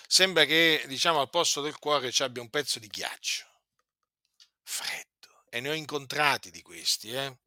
[0.07, 3.63] Sembra che, diciamo, al posto del cuore ci abbia un pezzo di ghiaccio,
[4.63, 5.47] freddo.
[5.49, 7.39] E ne ho incontrati di questi, eh?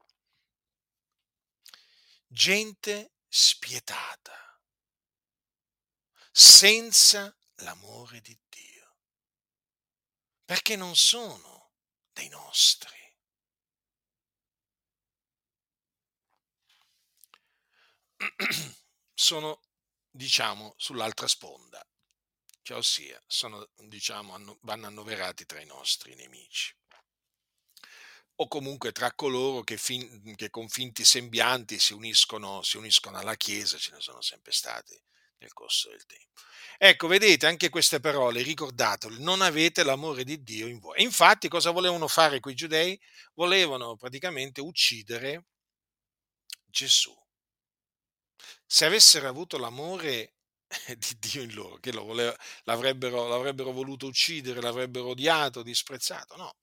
[2.25, 4.61] Gente spietata,
[6.31, 8.97] senza l'amore di Dio,
[10.43, 11.73] perché non sono
[12.11, 12.96] dei nostri.
[19.13, 19.61] Sono,
[20.09, 21.83] diciamo, sull'altra sponda,
[22.61, 26.75] cioè ossia, sono, diciamo, anno- vanno annoverati tra i nostri nemici
[28.39, 33.35] o comunque tra coloro che, fin- che con finti sembianti si uniscono, si uniscono alla
[33.35, 34.99] Chiesa, ce ne sono sempre stati
[35.39, 36.41] nel corso del tempo.
[36.77, 41.01] Ecco, vedete, anche queste parole, ricordatelo, non avete l'amore di Dio in voi.
[41.01, 42.99] Infatti cosa volevano fare quei giudei?
[43.33, 45.45] Volevano praticamente uccidere
[46.71, 47.13] Gesù.
[48.65, 50.33] Se avessero avuto l'amore
[50.97, 56.55] di Dio in loro, che lo voleva, l'avrebbero, l'avrebbero voluto uccidere, l'avrebbero odiato, disprezzato, no.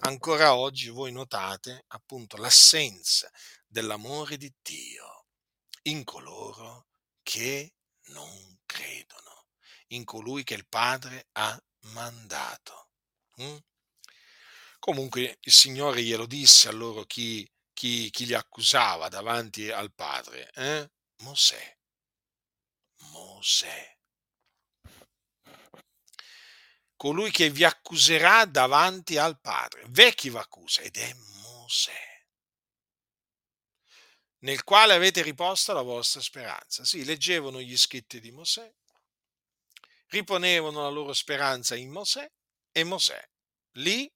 [0.00, 3.30] Ancora oggi voi notate appunto l'assenza
[3.66, 5.26] dell'amore di Dio
[5.82, 6.88] in coloro
[7.22, 7.74] che
[8.06, 9.46] non credono,
[9.88, 11.58] in colui che il Padre ha
[11.92, 12.88] mandato.
[13.40, 13.56] Mm?
[14.78, 20.50] Comunque il Signore glielo disse a loro chi, chi, chi li accusava davanti al Padre.
[20.54, 20.90] Eh?
[21.18, 21.78] Mosè.
[23.10, 23.98] Mosè.
[26.96, 29.84] Colui che vi accuserà davanti al Padre.
[29.88, 32.06] V'è vi accusa ed è Mosè
[34.46, 36.84] nel quale avete riposto la vostra speranza.
[36.84, 38.72] Sì, leggevano gli scritti di Mosè,
[40.08, 42.30] riponevano la loro speranza in Mosè
[42.70, 43.28] e Mosè
[43.72, 44.10] li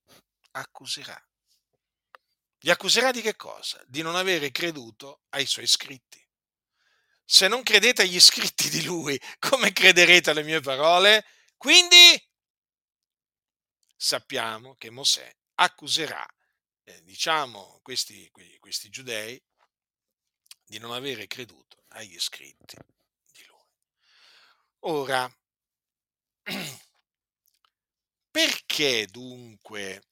[0.52, 1.20] accuserà.
[2.62, 3.82] Li accuserà di che cosa?
[3.86, 6.24] Di non avere creduto ai suoi scritti.
[7.32, 11.24] Se non credete agli scritti di lui, come crederete alle mie parole?
[11.56, 11.96] Quindi
[13.96, 16.26] sappiamo che Mosè accuserà,
[16.82, 19.40] eh, diciamo, questi, questi giudei
[20.64, 22.74] di non avere creduto agli scritti
[23.30, 23.64] di lui.
[24.80, 25.32] Ora,
[28.28, 30.02] perché dunque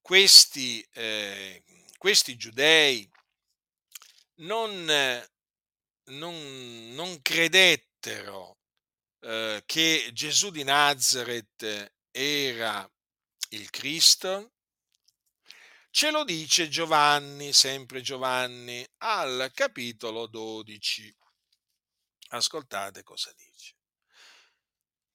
[0.00, 1.64] questi, eh,
[1.98, 3.10] questi giudei
[4.36, 4.88] non,
[6.08, 8.58] non, non credettero
[9.20, 12.90] eh, che Gesù di Nazareth era
[13.50, 14.52] il Cristo?
[15.90, 21.16] Ce lo dice Giovanni, sempre Giovanni, al capitolo 12.
[22.28, 23.77] Ascoltate cosa dice.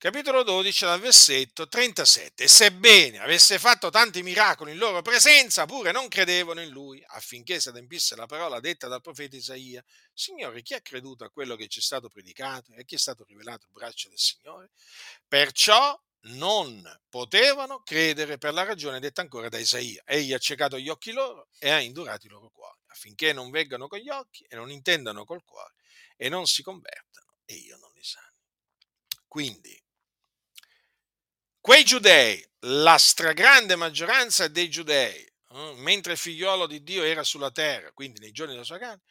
[0.04, 2.46] Capitolo 12 dal versetto 37.
[2.46, 7.70] Sebbene avesse fatto tanti miracoli in loro presenza, pure non credevano in lui, affinché si
[7.70, 9.82] adempisse la parola detta dal profeta Isaia.
[10.14, 13.24] Signore, chi ha creduto a quello che ci è stato predicato e chi è stato
[13.24, 14.72] rivelato il braccio del Signore?
[15.26, 20.04] Perciò non potevano credere per la ragione detta ancora da Isaia.
[20.06, 23.88] Egli ha ciecato gli occhi loro e ha indurato i loro cuori, affinché non veggano
[23.88, 25.76] con gli occhi e non intendano col cuore
[26.18, 28.32] e non si convertano e io non li sani.
[29.30, 29.83] Quindi,
[31.64, 37.52] quei giudei, la stragrande maggioranza dei giudei, eh, mentre il figliolo di Dio era sulla
[37.52, 39.04] terra, quindi nei giorni della sua carne,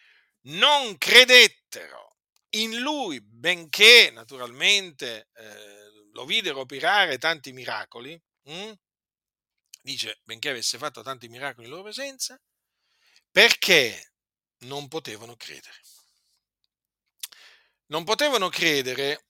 [0.49, 2.19] non credettero
[2.51, 8.73] in lui, benché naturalmente eh, lo videro operare tanti miracoli, hm?
[9.81, 12.39] dice, benché avesse fatto tanti miracoli in loro presenza,
[13.31, 14.13] perché
[14.65, 15.81] non potevano credere.
[17.87, 19.25] Non potevano credere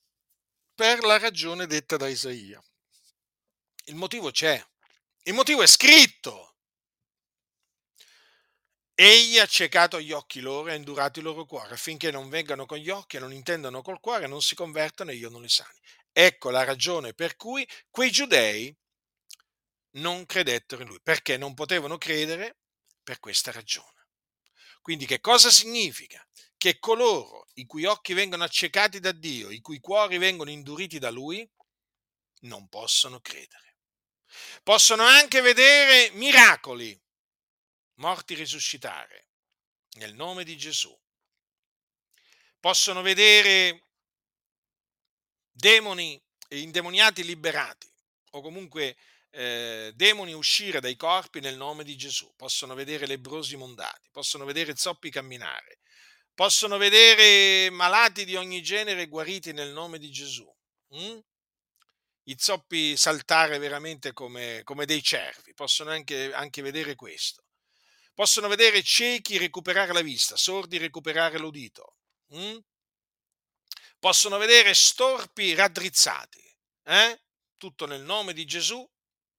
[0.74, 2.60] per la ragione detta da Isaia.
[3.86, 4.64] Il motivo c'è,
[5.24, 6.54] il motivo è scritto.
[8.94, 12.66] Egli ha ciecato gli occhi loro e ha indurato i loro cuori affinché non vengano
[12.66, 15.42] con gli occhi e non intendano col cuore e non si convertano e io non
[15.42, 15.78] li sani.
[16.12, 18.74] Ecco la ragione per cui quei giudei
[19.92, 22.58] non credettero in lui, perché non potevano credere
[23.02, 24.06] per questa ragione.
[24.80, 26.24] Quindi che cosa significa?
[26.56, 31.10] Che coloro i cui occhi vengono accecati da Dio, i cui cuori vengono induriti da
[31.10, 31.48] lui,
[32.42, 33.71] non possono credere.
[34.62, 36.98] Possono anche vedere miracoli,
[37.94, 39.28] morti risuscitare,
[39.96, 40.96] nel nome di Gesù.
[42.60, 43.88] Possono vedere
[45.50, 47.90] demoni indemoniati liberati
[48.30, 48.96] o comunque
[49.30, 54.76] eh, demoni uscire dai corpi nel nome di Gesù, possono vedere lebrosi mondati, possono vedere
[54.76, 55.78] zoppi camminare,
[56.34, 60.50] possono vedere malati di ogni genere guariti nel nome di Gesù.
[60.94, 61.18] Mm?
[62.24, 67.44] I zoppi saltare veramente come, come dei cervi, possono anche, anche vedere questo.
[68.14, 71.96] Possono vedere ciechi recuperare la vista, sordi recuperare l'udito.
[72.34, 72.58] Mm?
[73.98, 76.56] Possono vedere storpi raddrizzati.
[76.84, 77.22] Eh?
[77.56, 78.88] Tutto nel nome di Gesù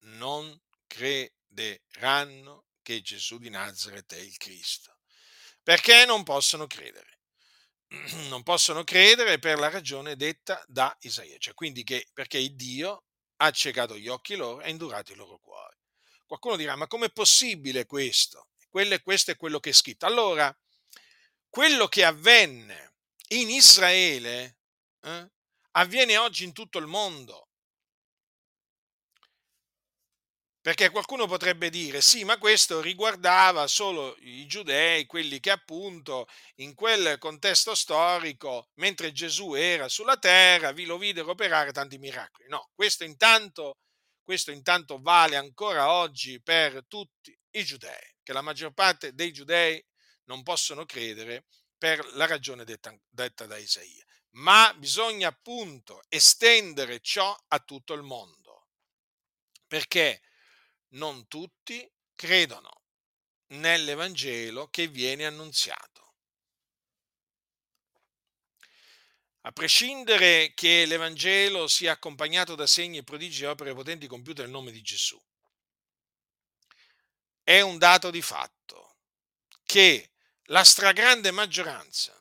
[0.05, 4.99] non crederanno che Gesù di Nazareth è il Cristo.
[5.61, 7.19] Perché non possono credere?
[8.29, 13.03] Non possono credere per la ragione detta da Isaia, cioè quindi che, perché il Dio
[13.37, 15.75] ha accecato gli occhi loro e indurato i loro cuori.
[16.25, 18.47] Qualcuno dirà, ma com'è possibile questo?
[18.69, 20.05] Quello, questo è quello che è scritto.
[20.05, 20.55] Allora,
[21.49, 22.95] quello che avvenne
[23.29, 24.57] in Israele
[25.01, 25.31] eh,
[25.71, 27.49] avviene oggi in tutto il mondo.
[30.63, 36.25] Perché qualcuno potrebbe dire, sì, ma questo riguardava solo i giudei, quelli che appunto
[36.59, 42.47] in quel contesto storico, mentre Gesù era sulla terra, vi lo videro operare tanti miracoli.
[42.47, 43.79] No, questo intanto,
[44.23, 49.85] questo intanto vale ancora oggi per tutti i giudei, che la maggior parte dei giudei
[50.27, 51.43] non possono credere
[51.77, 54.05] per la ragione detta, detta da Isaia.
[54.35, 58.67] Ma bisogna appunto estendere ciò a tutto il mondo.
[59.67, 60.21] Perché?
[60.93, 62.81] Non tutti credono
[63.47, 65.91] nell'Evangelo che viene annunziato.
[69.45, 74.71] A prescindere che l'Evangelo sia accompagnato da segni, prodigi e opere potenti compiute nel nome
[74.71, 75.21] di Gesù,
[77.43, 78.95] è un dato di fatto
[79.65, 80.11] che
[80.47, 82.17] la stragrande maggioranza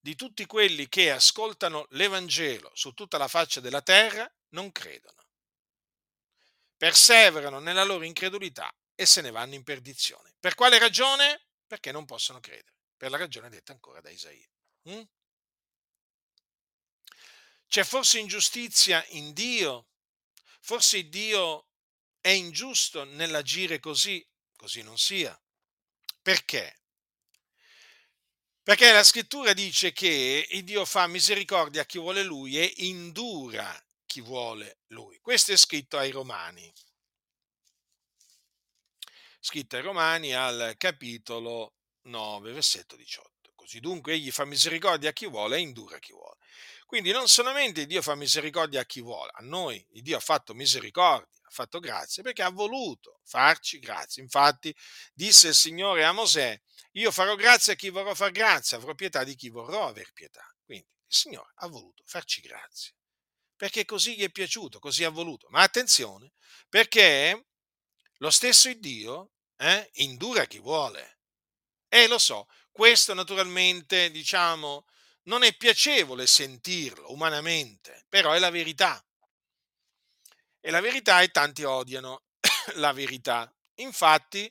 [0.00, 5.19] di tutti quelli che ascoltano l'Evangelo su tutta la faccia della terra non credono
[6.80, 10.32] perseverano nella loro incredulità e se ne vanno in perdizione.
[10.40, 11.48] Per quale ragione?
[11.66, 14.48] Perché non possono credere, per la ragione detta ancora da Isaia.
[14.88, 15.02] Mm?
[17.68, 19.88] C'è forse ingiustizia in Dio?
[20.62, 21.66] Forse Dio
[22.18, 24.26] è ingiusto nell'agire così?
[24.56, 25.38] Così non sia.
[26.22, 26.80] Perché?
[28.62, 33.70] Perché la scrittura dice che Dio fa misericordia a chi vuole lui e indura
[34.10, 35.20] chi vuole lui.
[35.20, 36.72] Questo è scritto ai Romani.
[39.38, 43.52] Scritto ai Romani al capitolo 9, versetto 18.
[43.54, 46.38] Così dunque egli fa misericordia a chi vuole e indura chi vuole.
[46.86, 51.38] Quindi non solamente Dio fa misericordia a chi vuole, a noi Dio ha fatto misericordia,
[51.42, 54.24] ha fatto grazia perché ha voluto farci grazia.
[54.24, 54.74] Infatti
[55.14, 56.60] disse il Signore a Mosè,
[56.94, 60.44] io farò grazia a chi vorrò far grazia, avrò pietà di chi vorrò aver pietà.
[60.64, 62.92] Quindi il Signore ha voluto farci grazia
[63.60, 65.46] perché così gli è piaciuto, così ha voluto.
[65.50, 66.32] Ma attenzione,
[66.66, 67.48] perché
[68.16, 71.18] lo stesso Dio eh, indura chi vuole.
[71.86, 74.86] E lo so, questo naturalmente, diciamo,
[75.24, 78.98] non è piacevole sentirlo umanamente, però è la verità.
[80.58, 82.22] E la verità e tanti odiano
[82.76, 83.54] la verità.
[83.74, 84.50] Infatti,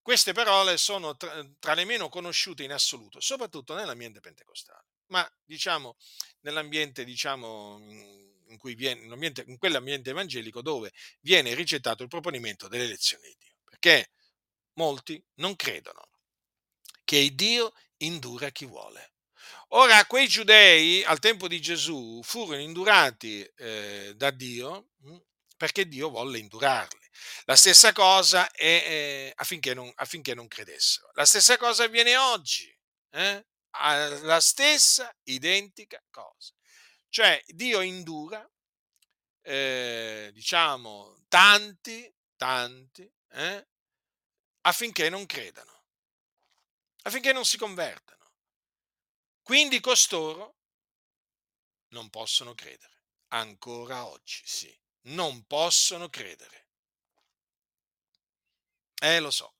[0.00, 5.96] queste parole sono tra, tra le meno conosciute in assoluto, soprattutto nell'ambiente pentecostale ma diciamo
[6.40, 7.78] nell'ambiente diciamo,
[8.52, 9.02] in, cui viene,
[9.46, 14.10] in, quell'ambiente evangelico dove viene rigettato il proponimento dell'elezione di Dio, perché
[14.74, 16.08] molti non credono
[17.04, 19.12] che Dio indura chi vuole.
[19.74, 25.16] Ora, quei giudei al tempo di Gesù furono indurati eh, da Dio mm,
[25.56, 27.00] perché Dio volle indurarli.
[27.44, 31.10] La stessa cosa è eh, affinché, non, affinché, non, credessero.
[31.14, 32.74] La stessa cosa avviene oggi.
[33.10, 33.44] Eh?
[34.22, 36.52] la stessa identica cosa.
[37.12, 38.50] Cioè Dio indura,
[39.42, 43.68] eh, diciamo, tanti, tanti, eh,
[44.62, 45.84] affinché non credano,
[47.04, 48.30] affinché non si convertano.
[49.42, 50.56] Quindi costoro
[51.90, 56.66] non possono credere, ancora oggi, sì, non possono credere.
[59.02, 59.52] Eh, lo so.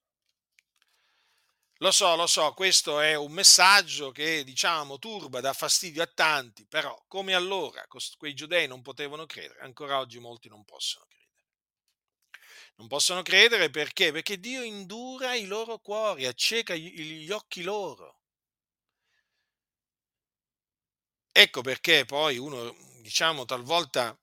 [1.82, 6.64] Lo so, lo so, questo è un messaggio che diciamo turba, dà fastidio a tanti,
[6.64, 7.84] però come allora
[8.16, 11.44] quei giudei non potevano credere, ancora oggi molti non possono credere.
[12.76, 14.12] Non possono credere perché?
[14.12, 18.20] Perché Dio indura i loro cuori, acceca gli occhi loro.
[21.32, 24.16] Ecco perché poi uno, diciamo, talvolta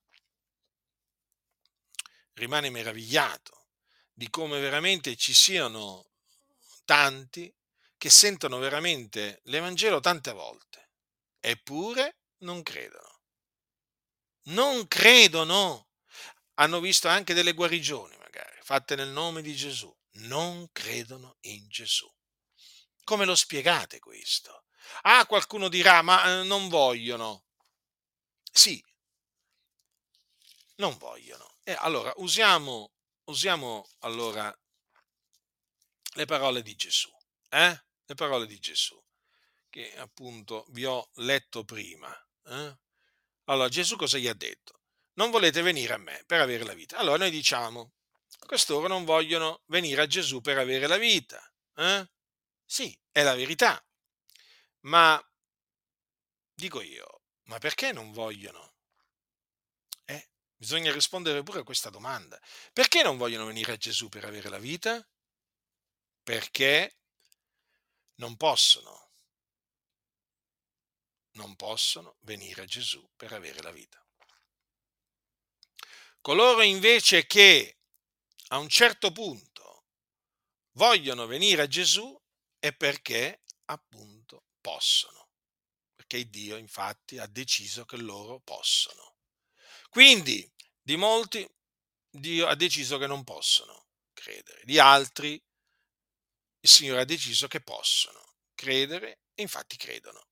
[2.35, 3.65] rimane meravigliato
[4.13, 6.08] di come veramente ci siano
[6.89, 7.55] tanti
[7.99, 10.89] che sentono veramente l'Evangelo tante volte,
[11.39, 13.21] eppure non credono.
[14.45, 15.89] non credono.
[16.55, 19.95] Hanno visto anche delle guarigioni, magari, fatte nel nome di Gesù.
[20.13, 22.11] Non credono in Gesù.
[23.03, 24.65] Come lo spiegate questo?
[25.03, 27.45] Ah, qualcuno dirà, ma eh, non vogliono.
[28.51, 28.83] Sì,
[30.77, 31.57] non vogliono.
[31.63, 32.91] E allora usiamo,
[33.25, 34.55] usiamo allora
[36.19, 37.09] le parole di Gesù,
[37.49, 37.83] eh?
[38.05, 39.01] Le parole di Gesù,
[39.69, 42.13] che appunto vi ho letto prima.
[42.45, 42.77] Eh?
[43.45, 44.81] Allora, Gesù cosa gli ha detto?
[45.13, 46.97] Non volete venire a me per avere la vita.
[46.97, 47.93] Allora noi diciamo,
[48.45, 51.41] costoro non vogliono venire a Gesù per avere la vita.
[51.75, 52.09] Eh?
[52.65, 53.81] Sì, è la verità.
[54.81, 55.21] Ma
[56.53, 58.75] dico io, ma perché non vogliono?
[60.03, 62.37] Eh, bisogna rispondere pure a questa domanda.
[62.73, 65.01] Perché non vogliono venire a Gesù per avere la vita?
[66.29, 66.99] Perché
[68.17, 69.13] non possono.
[71.37, 73.99] Non possono venire a Gesù per avere la vita.
[76.21, 77.79] Coloro invece che
[78.49, 79.85] a un certo punto
[80.73, 82.15] vogliono venire a Gesù
[82.59, 85.31] è perché appunto possono,
[85.95, 89.15] perché Dio infatti ha deciso che loro possono.
[89.89, 90.47] Quindi
[90.79, 91.51] di molti
[92.07, 95.43] Dio ha deciso che non possono credere, di altri
[96.61, 100.27] il Signore ha deciso che possono credere e infatti credono.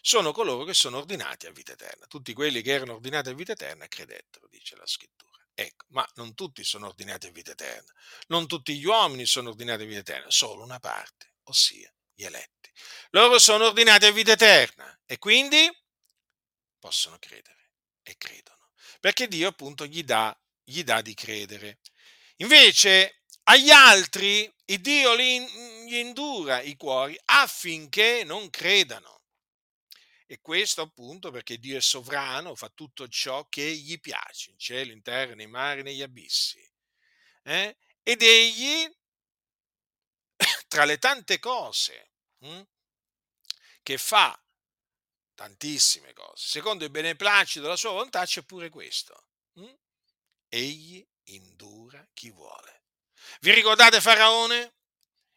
[0.00, 2.06] Sono coloro che sono ordinati a vita eterna.
[2.06, 5.30] Tutti quelli che erano ordinati a vita eterna credettero, dice la scrittura.
[5.52, 7.92] Ecco, ma non tutti sono ordinati a vita eterna.
[8.28, 12.70] Non tutti gli uomini sono ordinati a vita eterna, solo una parte, ossia gli eletti.
[13.10, 15.70] Loro sono ordinati a vita eterna e quindi
[16.78, 20.34] possono credere e credono, perché Dio appunto gli dà,
[20.64, 21.80] gli dà di credere.
[22.36, 29.22] Invece agli altri il Dio gli indura i cuori affinché non credano.
[30.26, 34.92] E questo appunto perché Dio è sovrano, fa tutto ciò che gli piace, in cielo,
[34.92, 36.64] in terra, nei mari, negli abissi.
[37.42, 37.76] Eh?
[38.04, 38.88] Ed egli,
[40.68, 42.62] tra le tante cose hm,
[43.82, 44.40] che fa,
[45.34, 49.26] tantissime cose, secondo il beneplacito della sua volontà c'è pure questo.
[49.54, 49.74] Hm?
[50.48, 52.79] Egli indura chi vuole.
[53.40, 54.74] Vi ricordate Faraone?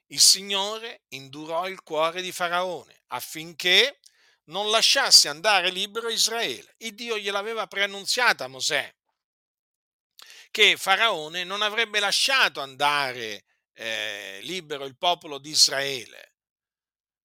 [0.08, 4.00] Il Signore indurò il cuore di Faraone affinché
[4.46, 6.74] non lasciasse andare libero Israele.
[6.80, 8.94] Il Dio gliel'aveva preannunziata a Mosè
[10.54, 16.36] che Faraone non avrebbe lasciato andare eh, libero il popolo di Israele.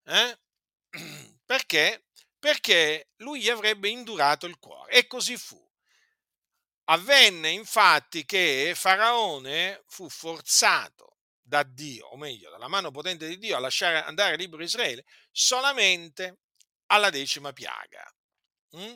[0.05, 0.39] Eh?
[1.45, 2.05] Perché?
[2.39, 4.93] Perché lui gli avrebbe indurato il cuore.
[4.93, 5.63] E così fu.
[6.91, 13.55] Avvenne infatti che Faraone fu forzato da Dio, o meglio, dalla mano potente di Dio,
[13.55, 16.39] a lasciare andare libero Israele solamente
[16.87, 18.03] alla decima piaga.
[18.75, 18.95] Mm?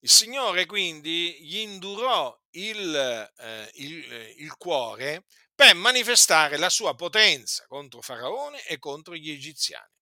[0.00, 6.94] Il Signore quindi gli indurò il, eh, il, eh, il, cuore per manifestare la sua
[6.94, 9.95] potenza contro Faraone e contro gli egiziani.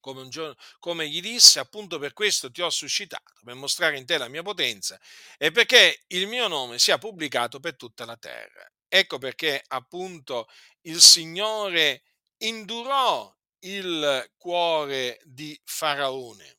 [0.00, 4.06] Come, un giorno, come gli disse, appunto per questo ti ho suscitato, per mostrare in
[4.06, 4.98] te la mia potenza
[5.36, 8.70] e perché il mio nome sia pubblicato per tutta la terra.
[8.86, 10.48] Ecco perché appunto
[10.82, 12.02] il Signore
[12.38, 16.58] indurò il cuore di Faraone.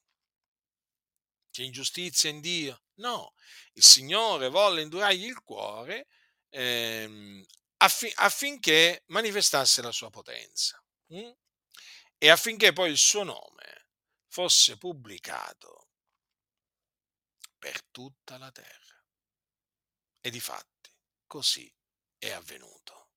[1.51, 2.83] C'è ingiustizia in Dio?
[2.95, 3.33] No,
[3.73, 6.07] il Signore volle indurargli il cuore
[6.49, 7.43] ehm,
[7.77, 11.31] affi- affinché manifestasse la sua potenza hm?
[12.19, 13.87] E affinché poi il suo nome
[14.27, 15.87] fosse pubblicato
[17.57, 19.03] per tutta la terra.
[20.21, 20.93] E di fatti
[21.25, 21.73] così
[22.17, 23.09] è avvenuto.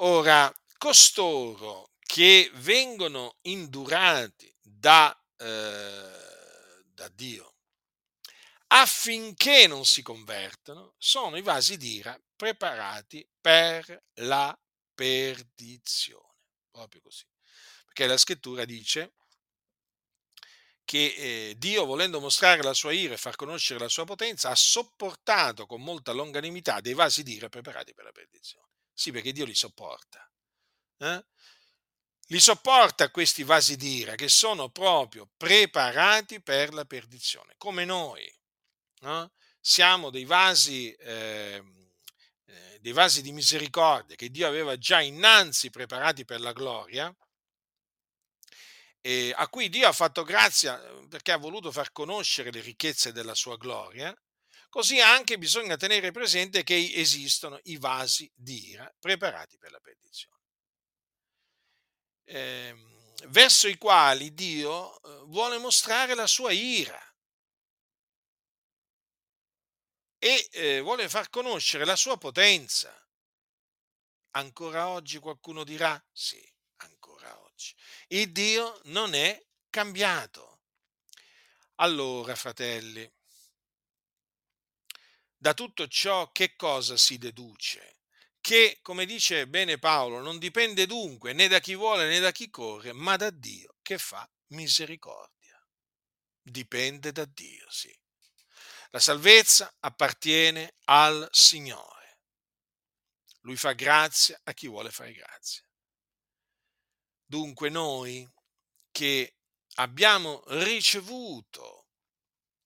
[0.00, 7.52] Ora, costoro che vengono indurati da, eh, da Dio
[8.74, 14.58] affinché non si convertano, sono i vasi d'ira preparati per la
[14.94, 16.31] perdizione.
[16.72, 17.24] Proprio così.
[17.84, 19.12] Perché la scrittura dice
[20.84, 24.56] che eh, Dio, volendo mostrare la sua ira e far conoscere la sua potenza, ha
[24.56, 28.66] sopportato con molta longanimità dei vasi d'ira preparati per la perdizione.
[28.92, 30.28] Sì, perché Dio li sopporta.
[30.98, 31.24] Eh?
[32.32, 38.26] li sopporta questi vasi d'ira che sono proprio preparati per la perdizione, come noi.
[39.00, 39.30] No?
[39.60, 41.62] Siamo dei vasi, eh,
[42.80, 47.14] dei vasi di misericordia che Dio aveva già innanzi preparati per la gloria,
[49.00, 53.12] e a cui Dio ha fatto grazia eh, perché ha voluto far conoscere le ricchezze
[53.12, 54.14] della sua gloria,
[54.68, 60.40] così anche bisogna tenere presente che esistono i vasi di ira preparati per la perdizione
[62.24, 62.74] eh,
[63.28, 66.98] verso i quali Dio eh, vuole mostrare la sua ira.
[70.24, 72.96] E eh, vuole far conoscere la sua potenza.
[74.36, 76.00] Ancora oggi qualcuno dirà?
[76.12, 76.40] Sì,
[76.76, 77.74] ancora oggi.
[78.06, 80.60] Il Dio non è cambiato.
[81.76, 83.12] Allora, fratelli,
[85.36, 87.98] da tutto ciò che cosa si deduce?
[88.40, 92.48] Che, come dice bene Paolo, non dipende dunque né da chi vuole né da chi
[92.48, 95.60] corre, ma da Dio che fa misericordia.
[96.40, 98.01] Dipende da Dio, sì.
[98.94, 102.20] La salvezza appartiene al Signore.
[103.40, 105.62] Lui fa grazia a chi vuole fare grazia.
[107.24, 108.30] Dunque noi
[108.90, 109.38] che
[109.76, 111.86] abbiamo ricevuto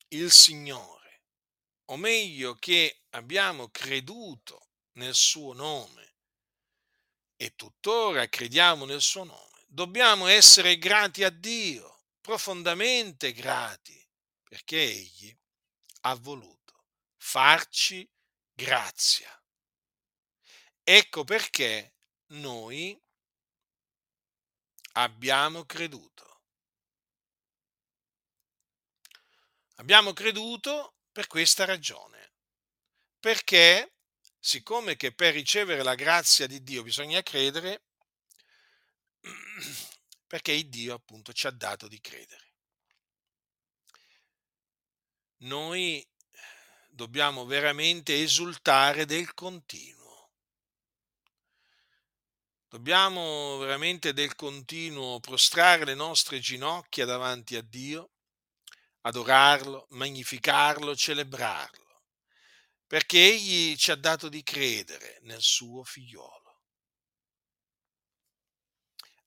[0.08, 1.22] il Signore,
[1.90, 6.16] o meglio che abbiamo creduto nel suo nome
[7.36, 14.04] e tuttora crediamo nel suo nome, dobbiamo essere grati a Dio, profondamente grati,
[14.42, 15.32] perché Egli
[16.08, 16.84] ha voluto
[17.16, 18.08] farci
[18.52, 19.30] grazia.
[20.84, 21.94] Ecco perché
[22.28, 22.98] noi
[24.92, 26.42] abbiamo creduto.
[29.78, 32.34] Abbiamo creduto per questa ragione,
[33.18, 33.96] perché
[34.38, 37.82] siccome che per ricevere la grazia di Dio bisogna credere,
[40.26, 42.45] perché Dio appunto ci ha dato di credere.
[45.38, 46.06] Noi
[46.88, 50.32] dobbiamo veramente esultare del continuo.
[52.68, 58.10] Dobbiamo veramente del continuo prostrare le nostre ginocchia davanti a Dio
[59.02, 62.02] adorarlo, magnificarlo, celebrarlo,
[62.86, 66.62] perché Egli ci ha dato di credere nel suo figliolo.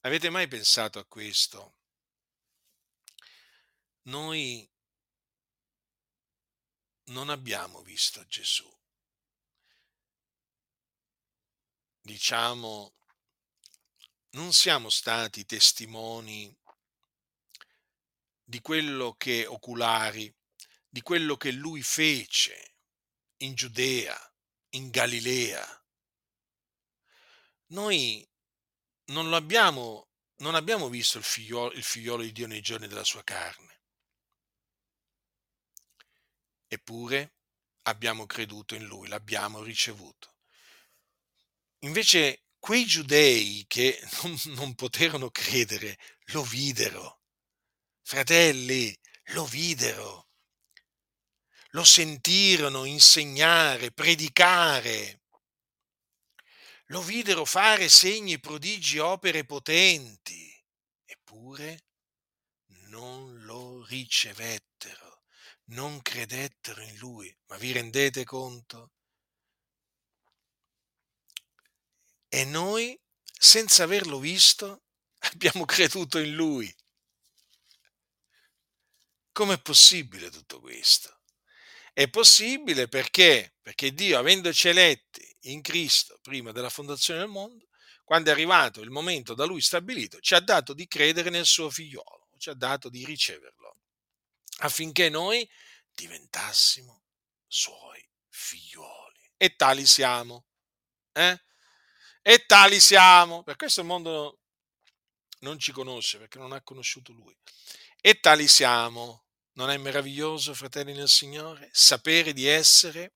[0.01, 1.76] Avete mai pensato a questo?
[4.03, 4.70] Noi
[7.10, 8.68] non abbiamo visto Gesù.
[12.01, 12.95] Diciamo,
[14.32, 16.55] non siamo stati testimoni
[18.43, 20.34] di quello che oculari,
[20.88, 22.76] di quello che lui fece
[23.38, 24.18] in Giudea,
[24.70, 25.84] in Galilea.
[27.68, 28.28] Noi
[29.05, 33.24] non l'abbiamo, non abbiamo visto il figliolo, il figliolo di Dio nei giorni della sua
[33.24, 33.78] carne.
[36.72, 37.34] Eppure
[37.84, 40.36] abbiamo creduto in lui, l'abbiamo ricevuto.
[41.80, 45.97] Invece quei giudei che non, non poterono credere
[46.28, 47.22] lo videro.
[48.03, 48.95] Fratelli,
[49.34, 50.30] lo videro,
[51.72, 55.22] lo sentirono insegnare, predicare,
[56.91, 60.51] lo videro fare segni, prodigi, opere potenti,
[61.05, 61.86] eppure
[62.88, 65.09] non lo ricevettero,
[65.70, 67.36] non credettero in lui.
[67.47, 68.91] Ma vi rendete conto?
[72.28, 74.84] E noi, senza averlo visto,
[75.32, 76.74] abbiamo creduto in lui.
[79.32, 81.22] Com'è possibile tutto questo?
[81.93, 83.55] È possibile perché?
[83.61, 87.67] Perché Dio, avendoci eletti in Cristo prima della fondazione del mondo,
[88.03, 91.70] quando è arrivato il momento da Lui stabilito, ci ha dato di credere nel suo
[91.70, 93.59] figliolo, ci ha dato di riceverlo,
[94.60, 95.47] affinché noi
[95.91, 97.03] diventassimo
[97.47, 99.32] suoi figlioli.
[99.38, 100.45] E tali siamo.
[101.12, 101.39] Eh?
[102.22, 103.43] E tali siamo.
[103.43, 104.39] Per questo il mondo
[105.39, 107.36] non ci conosce, perché non ha conosciuto Lui.
[108.01, 109.26] E tali siamo.
[109.53, 113.16] Non è meraviglioso, fratelli nel Signore, sapere di essere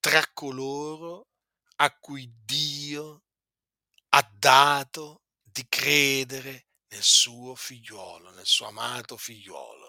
[0.00, 1.28] tra coloro
[1.76, 3.24] a cui Dio
[4.10, 9.83] ha dato di credere nel suo figliuolo, nel suo amato figliuolo,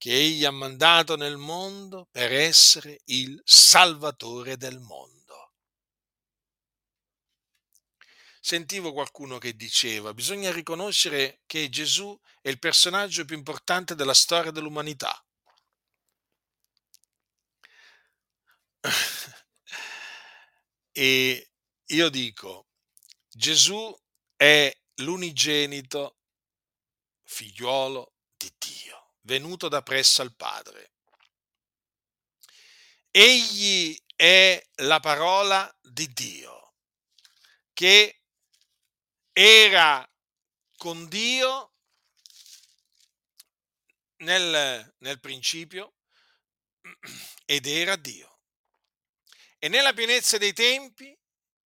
[0.00, 5.18] che egli ha mandato nel mondo per essere il salvatore del mondo.
[8.40, 14.50] sentivo qualcuno che diceva, bisogna riconoscere che Gesù è il personaggio più importante della storia
[14.50, 15.22] dell'umanità.
[20.92, 21.50] e
[21.84, 22.68] io dico,
[23.28, 23.94] Gesù
[24.34, 26.16] è l'unigenito
[27.22, 30.92] figliuolo di Dio, venuto da presso al Padre.
[33.10, 36.74] Egli è la parola di Dio
[37.72, 38.20] che
[39.32, 40.06] era
[40.76, 41.72] con Dio
[44.18, 45.94] nel, nel principio
[47.46, 48.40] ed era Dio.
[49.58, 51.18] E nella pienezza dei tempi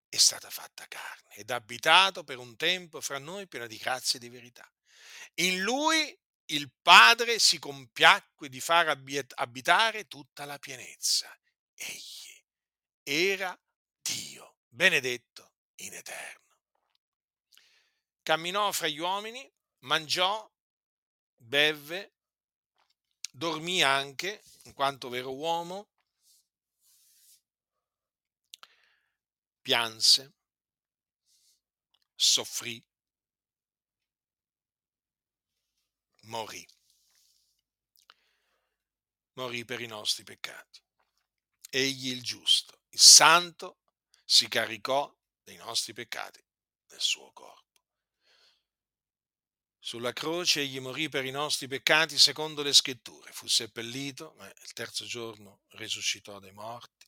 [0.09, 4.23] è stata fatta carne ed abitato per un tempo fra noi piena di grazia e
[4.23, 4.69] di verità.
[5.35, 6.17] In lui
[6.47, 11.35] il Padre si compiacque di far abitare tutta la pienezza.
[11.75, 12.43] Egli
[13.03, 13.59] era
[14.01, 16.43] Dio, benedetto in eterno.
[18.23, 20.51] Camminò fra gli uomini, mangiò,
[21.37, 22.13] bevve,
[23.31, 25.89] dormì anche, in quanto vero uomo,
[29.61, 30.33] pianse,
[32.15, 32.83] soffrì,
[36.25, 36.67] morì.
[39.35, 40.83] Morì per i nostri peccati.
[41.71, 43.81] Egli il giusto, il santo,
[44.25, 45.13] si caricò
[45.43, 46.43] dei nostri peccati
[46.89, 47.63] nel suo corpo.
[49.79, 54.73] Sulla croce egli morì per i nostri peccati secondo le scritture, fu seppellito, ma il
[54.73, 57.07] terzo giorno risuscitò dai morti,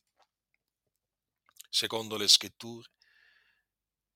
[1.69, 2.87] secondo le scritture,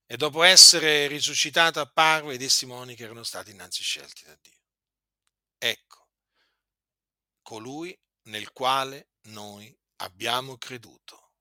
[0.06, 4.61] e dopo essere risuscitato apparve ai testimoni che erano stati innanzi scelti da Dio.
[5.64, 6.10] Ecco,
[7.44, 11.34] colui nel quale noi abbiamo creduto,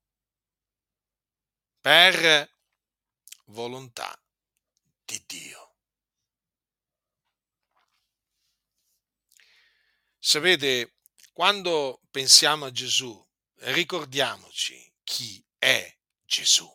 [1.81, 2.55] per
[3.47, 4.23] volontà
[5.07, 5.77] di Dio.
[10.19, 10.99] Sapete,
[11.33, 13.27] quando pensiamo a Gesù,
[13.61, 16.71] ricordiamoci chi è Gesù.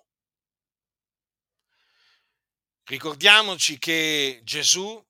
[2.86, 5.06] Ricordiamoci che Gesù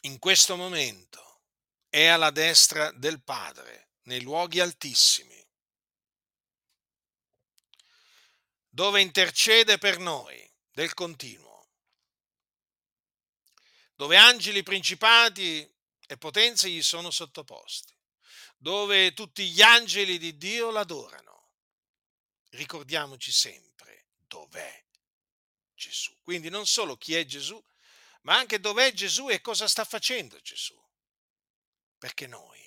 [0.00, 1.42] in questo momento
[1.88, 5.38] è alla destra del Padre, nei luoghi altissimi,
[8.68, 11.68] dove intercede per noi del continuo,
[13.94, 15.68] dove angeli, principati
[16.06, 17.94] e potenze gli sono sottoposti,
[18.56, 21.28] dove tutti gli angeli di Dio l'adorano.
[22.50, 24.84] Ricordiamoci sempre dov'è
[25.74, 26.14] Gesù.
[26.22, 27.62] Quindi non solo chi è Gesù,
[28.22, 30.78] ma anche dov'è Gesù e cosa sta facendo Gesù.
[31.98, 32.60] Perché noi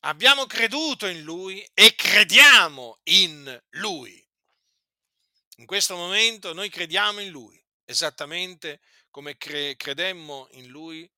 [0.00, 4.26] abbiamo creduto in Lui e crediamo in Lui.
[5.56, 8.80] In questo momento noi crediamo in Lui, esattamente
[9.10, 11.10] come cre- credemmo in Lui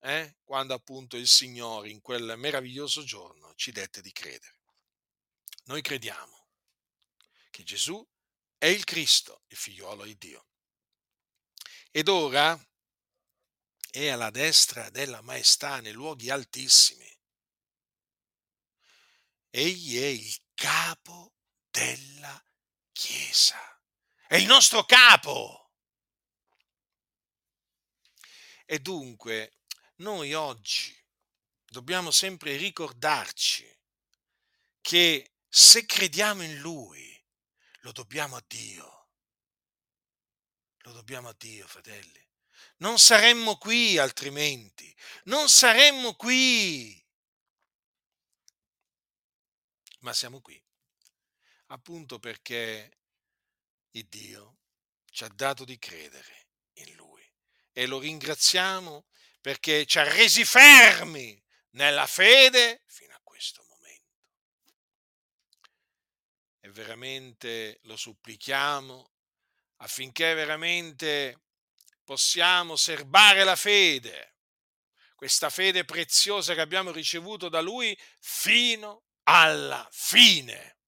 [0.00, 4.60] eh, quando appunto il Signore in quel meraviglioso giorno ci dette di credere.
[5.64, 6.48] Noi crediamo
[7.50, 8.06] che Gesù
[8.58, 10.46] è il Cristo, il figliuolo di Dio.
[11.90, 12.58] Ed ora
[13.94, 17.08] è alla destra della maestà nei luoghi altissimi.
[19.50, 21.36] Egli è il capo
[21.70, 22.44] della
[22.90, 23.56] Chiesa.
[24.26, 25.74] È il nostro capo.
[28.64, 29.60] E dunque
[29.98, 30.92] noi oggi
[31.64, 33.64] dobbiamo sempre ricordarci
[34.80, 37.24] che se crediamo in Lui,
[37.82, 39.10] lo dobbiamo a Dio.
[40.78, 42.23] Lo dobbiamo a Dio, fratelli.
[42.78, 44.94] Non saremmo qui altrimenti.
[45.24, 47.02] Non saremmo qui.
[50.00, 50.60] Ma siamo qui.
[51.68, 52.98] Appunto perché
[53.92, 54.58] il Dio
[55.10, 57.22] ci ha dato di credere in Lui.
[57.72, 59.06] E lo ringraziamo
[59.40, 63.74] perché ci ha resi fermi nella fede fino a questo momento
[66.64, 69.12] e veramente lo supplichiamo
[69.76, 71.43] affinché veramente
[72.04, 74.36] possiamo serbare la fede,
[75.16, 80.78] questa fede preziosa che abbiamo ricevuto da Lui fino alla fine,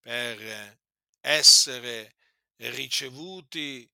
[0.00, 0.80] per
[1.20, 2.16] essere
[2.56, 3.90] ricevuti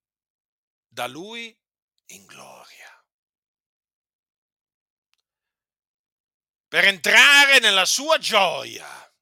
[0.87, 1.57] da Lui
[2.07, 2.91] in gloria.
[6.71, 9.13] Per entrare nella sua gioia.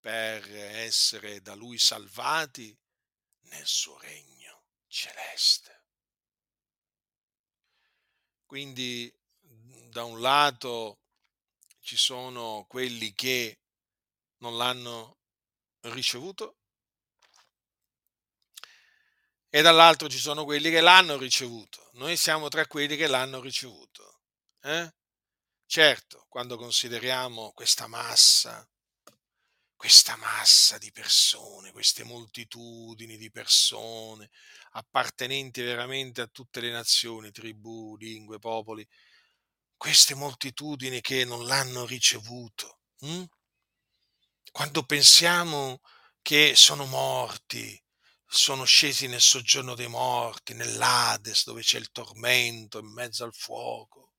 [0.00, 2.76] Per essere da lui salvati
[3.54, 5.84] nel suo regno celeste.
[8.44, 11.00] Quindi da un lato
[11.80, 13.60] ci sono quelli che
[14.38, 15.18] non l'hanno
[15.82, 16.58] ricevuto
[19.48, 21.90] e dall'altro ci sono quelli che l'hanno ricevuto.
[21.94, 24.22] Noi siamo tra quelli che l'hanno ricevuto.
[24.62, 24.92] Eh?
[25.66, 28.68] Certo, quando consideriamo questa massa
[29.76, 34.30] questa massa di persone, queste moltitudini di persone
[34.76, 38.86] appartenenti veramente a tutte le nazioni, tribù, lingue, popoli,
[39.76, 42.80] queste moltitudini che non l'hanno ricevuto.
[43.00, 43.24] Hm?
[44.50, 45.80] Quando pensiamo
[46.22, 47.80] che sono morti,
[48.26, 54.13] sono scesi nel soggiorno dei morti, nell'Ades, dove c'è il tormento in mezzo al fuoco,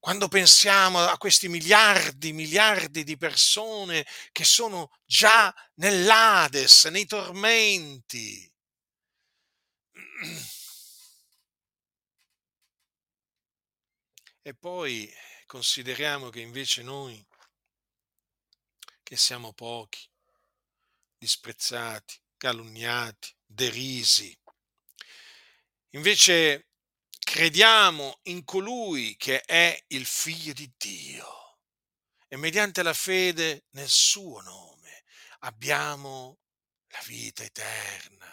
[0.00, 8.50] quando pensiamo a questi miliardi, miliardi di persone che sono già nell'Ades, nei tormenti.
[14.42, 15.08] E poi
[15.44, 17.24] consideriamo che invece noi,
[19.02, 20.08] che siamo pochi,
[21.18, 24.36] disprezzati, calunniati, derisi,
[25.90, 26.69] invece
[27.30, 31.60] crediamo in colui che è il figlio di Dio
[32.26, 35.04] e mediante la fede nel suo nome
[35.40, 36.40] abbiamo
[36.88, 38.26] la vita eterna.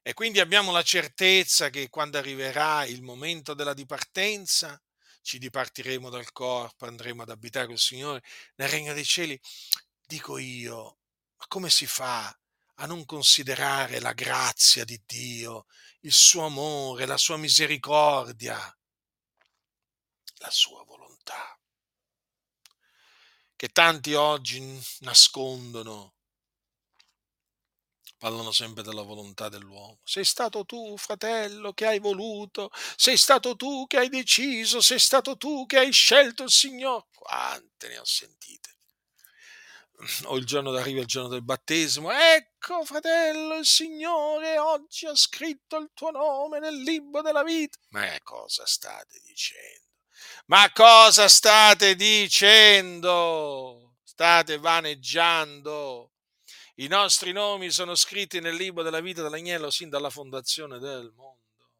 [0.00, 4.82] E quindi abbiamo la certezza che quando arriverà il momento della dipartenza,
[5.20, 8.22] ci dipartiremo dal corpo, andremo ad abitare con il Signore
[8.54, 9.38] nel regno dei cieli.
[10.06, 11.00] Dico io,
[11.36, 12.34] ma come si fa
[12.76, 15.66] a non considerare la grazia di Dio,
[16.00, 18.56] il suo amore, la sua misericordia,
[20.38, 21.58] la sua volontà,
[23.56, 24.60] che tanti oggi
[25.00, 26.14] nascondono
[28.20, 29.98] parlano sempre della volontà dell'uomo.
[30.04, 35.38] Sei stato tu, fratello, che hai voluto, sei stato tu che hai deciso, sei stato
[35.38, 37.06] tu che hai scelto il Signore.
[37.14, 38.76] Quante ne ho sentite.
[40.24, 42.10] O il giorno d'arrivo, il giorno del battesimo.
[42.10, 47.78] Ecco, fratello, il Signore oggi ha scritto il tuo nome nel libro della vita.
[47.90, 49.88] Ma cosa state dicendo?
[50.46, 53.96] Ma cosa state dicendo?
[54.02, 56.12] State vaneggiando
[56.80, 61.72] i nostri nomi sono scritti nel libro della vita dell'agnello sin dalla fondazione del mondo.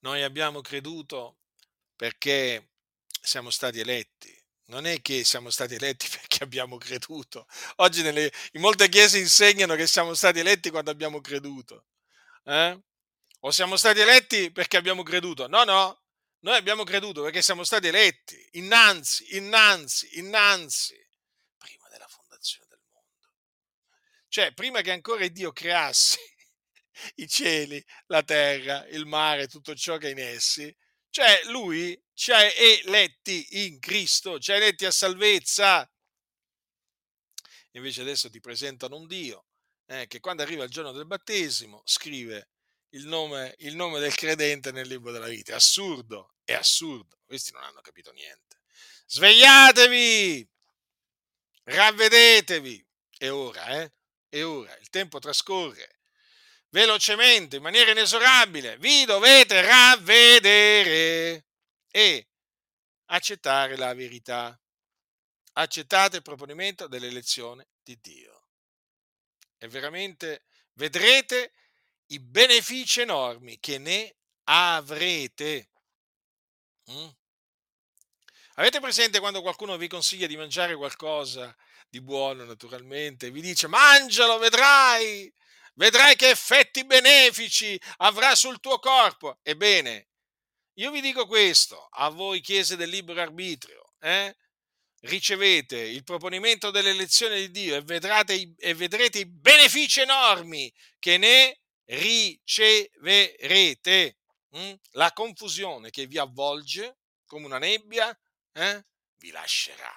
[0.00, 1.38] Noi abbiamo creduto
[1.96, 2.72] perché
[3.22, 4.37] siamo stati eletti.
[4.68, 7.46] Non è che siamo stati eletti perché abbiamo creduto.
[7.76, 11.86] Oggi nelle, in molte chiese insegnano che siamo stati eletti quando abbiamo creduto.
[12.44, 12.78] Eh?
[13.40, 15.46] O siamo stati eletti perché abbiamo creduto.
[15.46, 16.02] No, no,
[16.40, 18.36] noi abbiamo creduto perché siamo stati eletti.
[18.52, 20.94] Innanzi, innanzi, innanzi.
[24.30, 26.18] Cioè, prima che ancora Dio creasse
[27.16, 30.74] i cieli, la terra, il mare, tutto ciò che è in essi,
[31.10, 35.90] cioè lui ci ha eletti in Cristo, ci ha eletti a salvezza.
[37.72, 39.46] Invece adesso ti presentano un Dio
[39.86, 42.50] eh, che quando arriva il giorno del battesimo scrive
[42.90, 45.52] il nome, il nome del credente nel libro della vita.
[45.52, 47.18] È assurdo, è assurdo.
[47.24, 48.60] Questi non hanno capito niente.
[49.06, 50.48] Svegliatevi,
[51.64, 52.86] ravvedetevi.
[53.16, 53.92] È ora, eh?
[54.28, 55.97] E ora il tempo trascorre
[56.70, 58.78] velocemente, in maniera inesorabile.
[58.78, 61.46] Vi dovete ravvedere
[61.90, 62.28] e
[63.06, 64.58] accettare la verità.
[65.54, 68.46] Accettate il proponimento dell'elezione di Dio.
[69.58, 70.44] E veramente
[70.74, 71.52] vedrete
[72.06, 74.14] i benefici enormi che ne
[74.44, 75.70] avrete.
[76.90, 77.08] Mm?
[78.54, 81.54] Avete presente quando qualcuno vi consiglia di mangiare qualcosa
[81.88, 85.32] di buono naturalmente, vi dice mangialo, vedrai,
[85.78, 89.38] vedrai che effetti benefici avrà sul tuo corpo.
[89.42, 90.08] Ebbene,
[90.74, 94.36] io vi dico questo, a voi chiese del libero arbitrio, eh?
[95.02, 101.60] ricevete il proponimento dell'elezione di Dio e, vedrete, e vedrete i benefici enormi che ne
[101.84, 104.18] riceverete.
[104.56, 104.72] Mm?
[104.92, 108.16] La confusione che vi avvolge come una nebbia
[108.52, 108.84] eh?
[109.18, 109.92] vi lascerà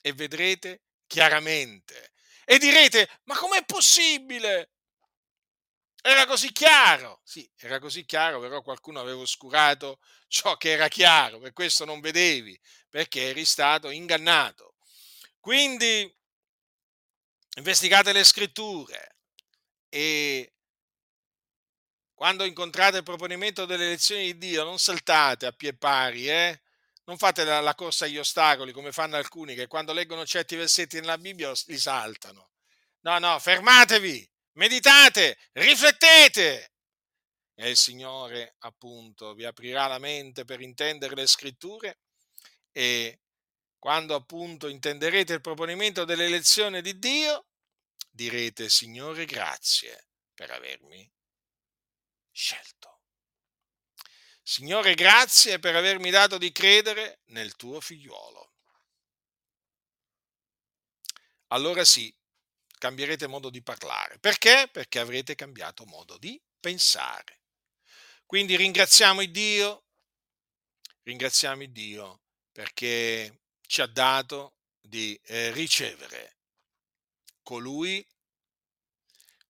[0.00, 2.12] e vedrete chiaramente.
[2.44, 4.68] E direte, ma com'è possibile?
[6.04, 7.20] Era così chiaro.
[7.24, 12.00] Sì, era così chiaro, però qualcuno aveva oscurato ciò che era chiaro, per questo non
[12.00, 14.74] vedevi, perché eri stato ingannato.
[15.38, 16.12] Quindi
[17.56, 19.16] investigate le scritture
[19.90, 20.52] e
[22.14, 26.61] quando incontrate il proponimento delle lezioni di Dio non saltate a pie pari, eh?
[27.04, 31.00] Non fate la, la, corsa agli ostacoli come fanno alcuni che quando leggono certi versetti
[31.00, 32.50] nella Bibbia li saltano.
[33.00, 36.72] No, no, fermatevi, meditate, riflettete.
[37.54, 41.98] E il Signore, appunto, vi aprirà la mente per intendere le scritture
[42.70, 43.20] e
[43.78, 47.46] quando appunto intenderete il proponimento delle lezioni di Dio,
[48.10, 51.10] direte, Signore, grazie per avermi
[52.30, 52.91] scelto.
[54.52, 58.52] Signore, grazie per avermi dato di credere nel tuo figliuolo.
[61.46, 62.14] Allora sì,
[62.76, 64.18] cambierete modo di parlare.
[64.18, 64.68] Perché?
[64.70, 67.40] Perché avrete cambiato modo di pensare.
[68.26, 69.84] Quindi ringraziamo il Dio,
[71.04, 72.20] ringraziamo il Dio
[72.52, 76.36] perché ci ha dato di eh, ricevere
[77.42, 78.06] colui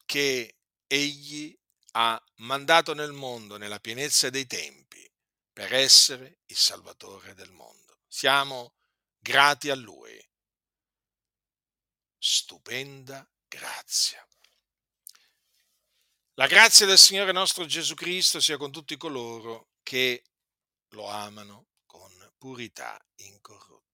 [0.06, 1.58] che egli
[1.92, 5.10] ha mandato nel mondo nella pienezza dei tempi
[5.52, 8.00] per essere il Salvatore del mondo.
[8.06, 8.74] Siamo
[9.18, 10.18] grati a Lui.
[12.18, 14.26] Stupenda grazia.
[16.34, 20.24] La grazia del Signore nostro Gesù Cristo sia con tutti coloro che
[20.90, 23.91] lo amano con purità incorrotta.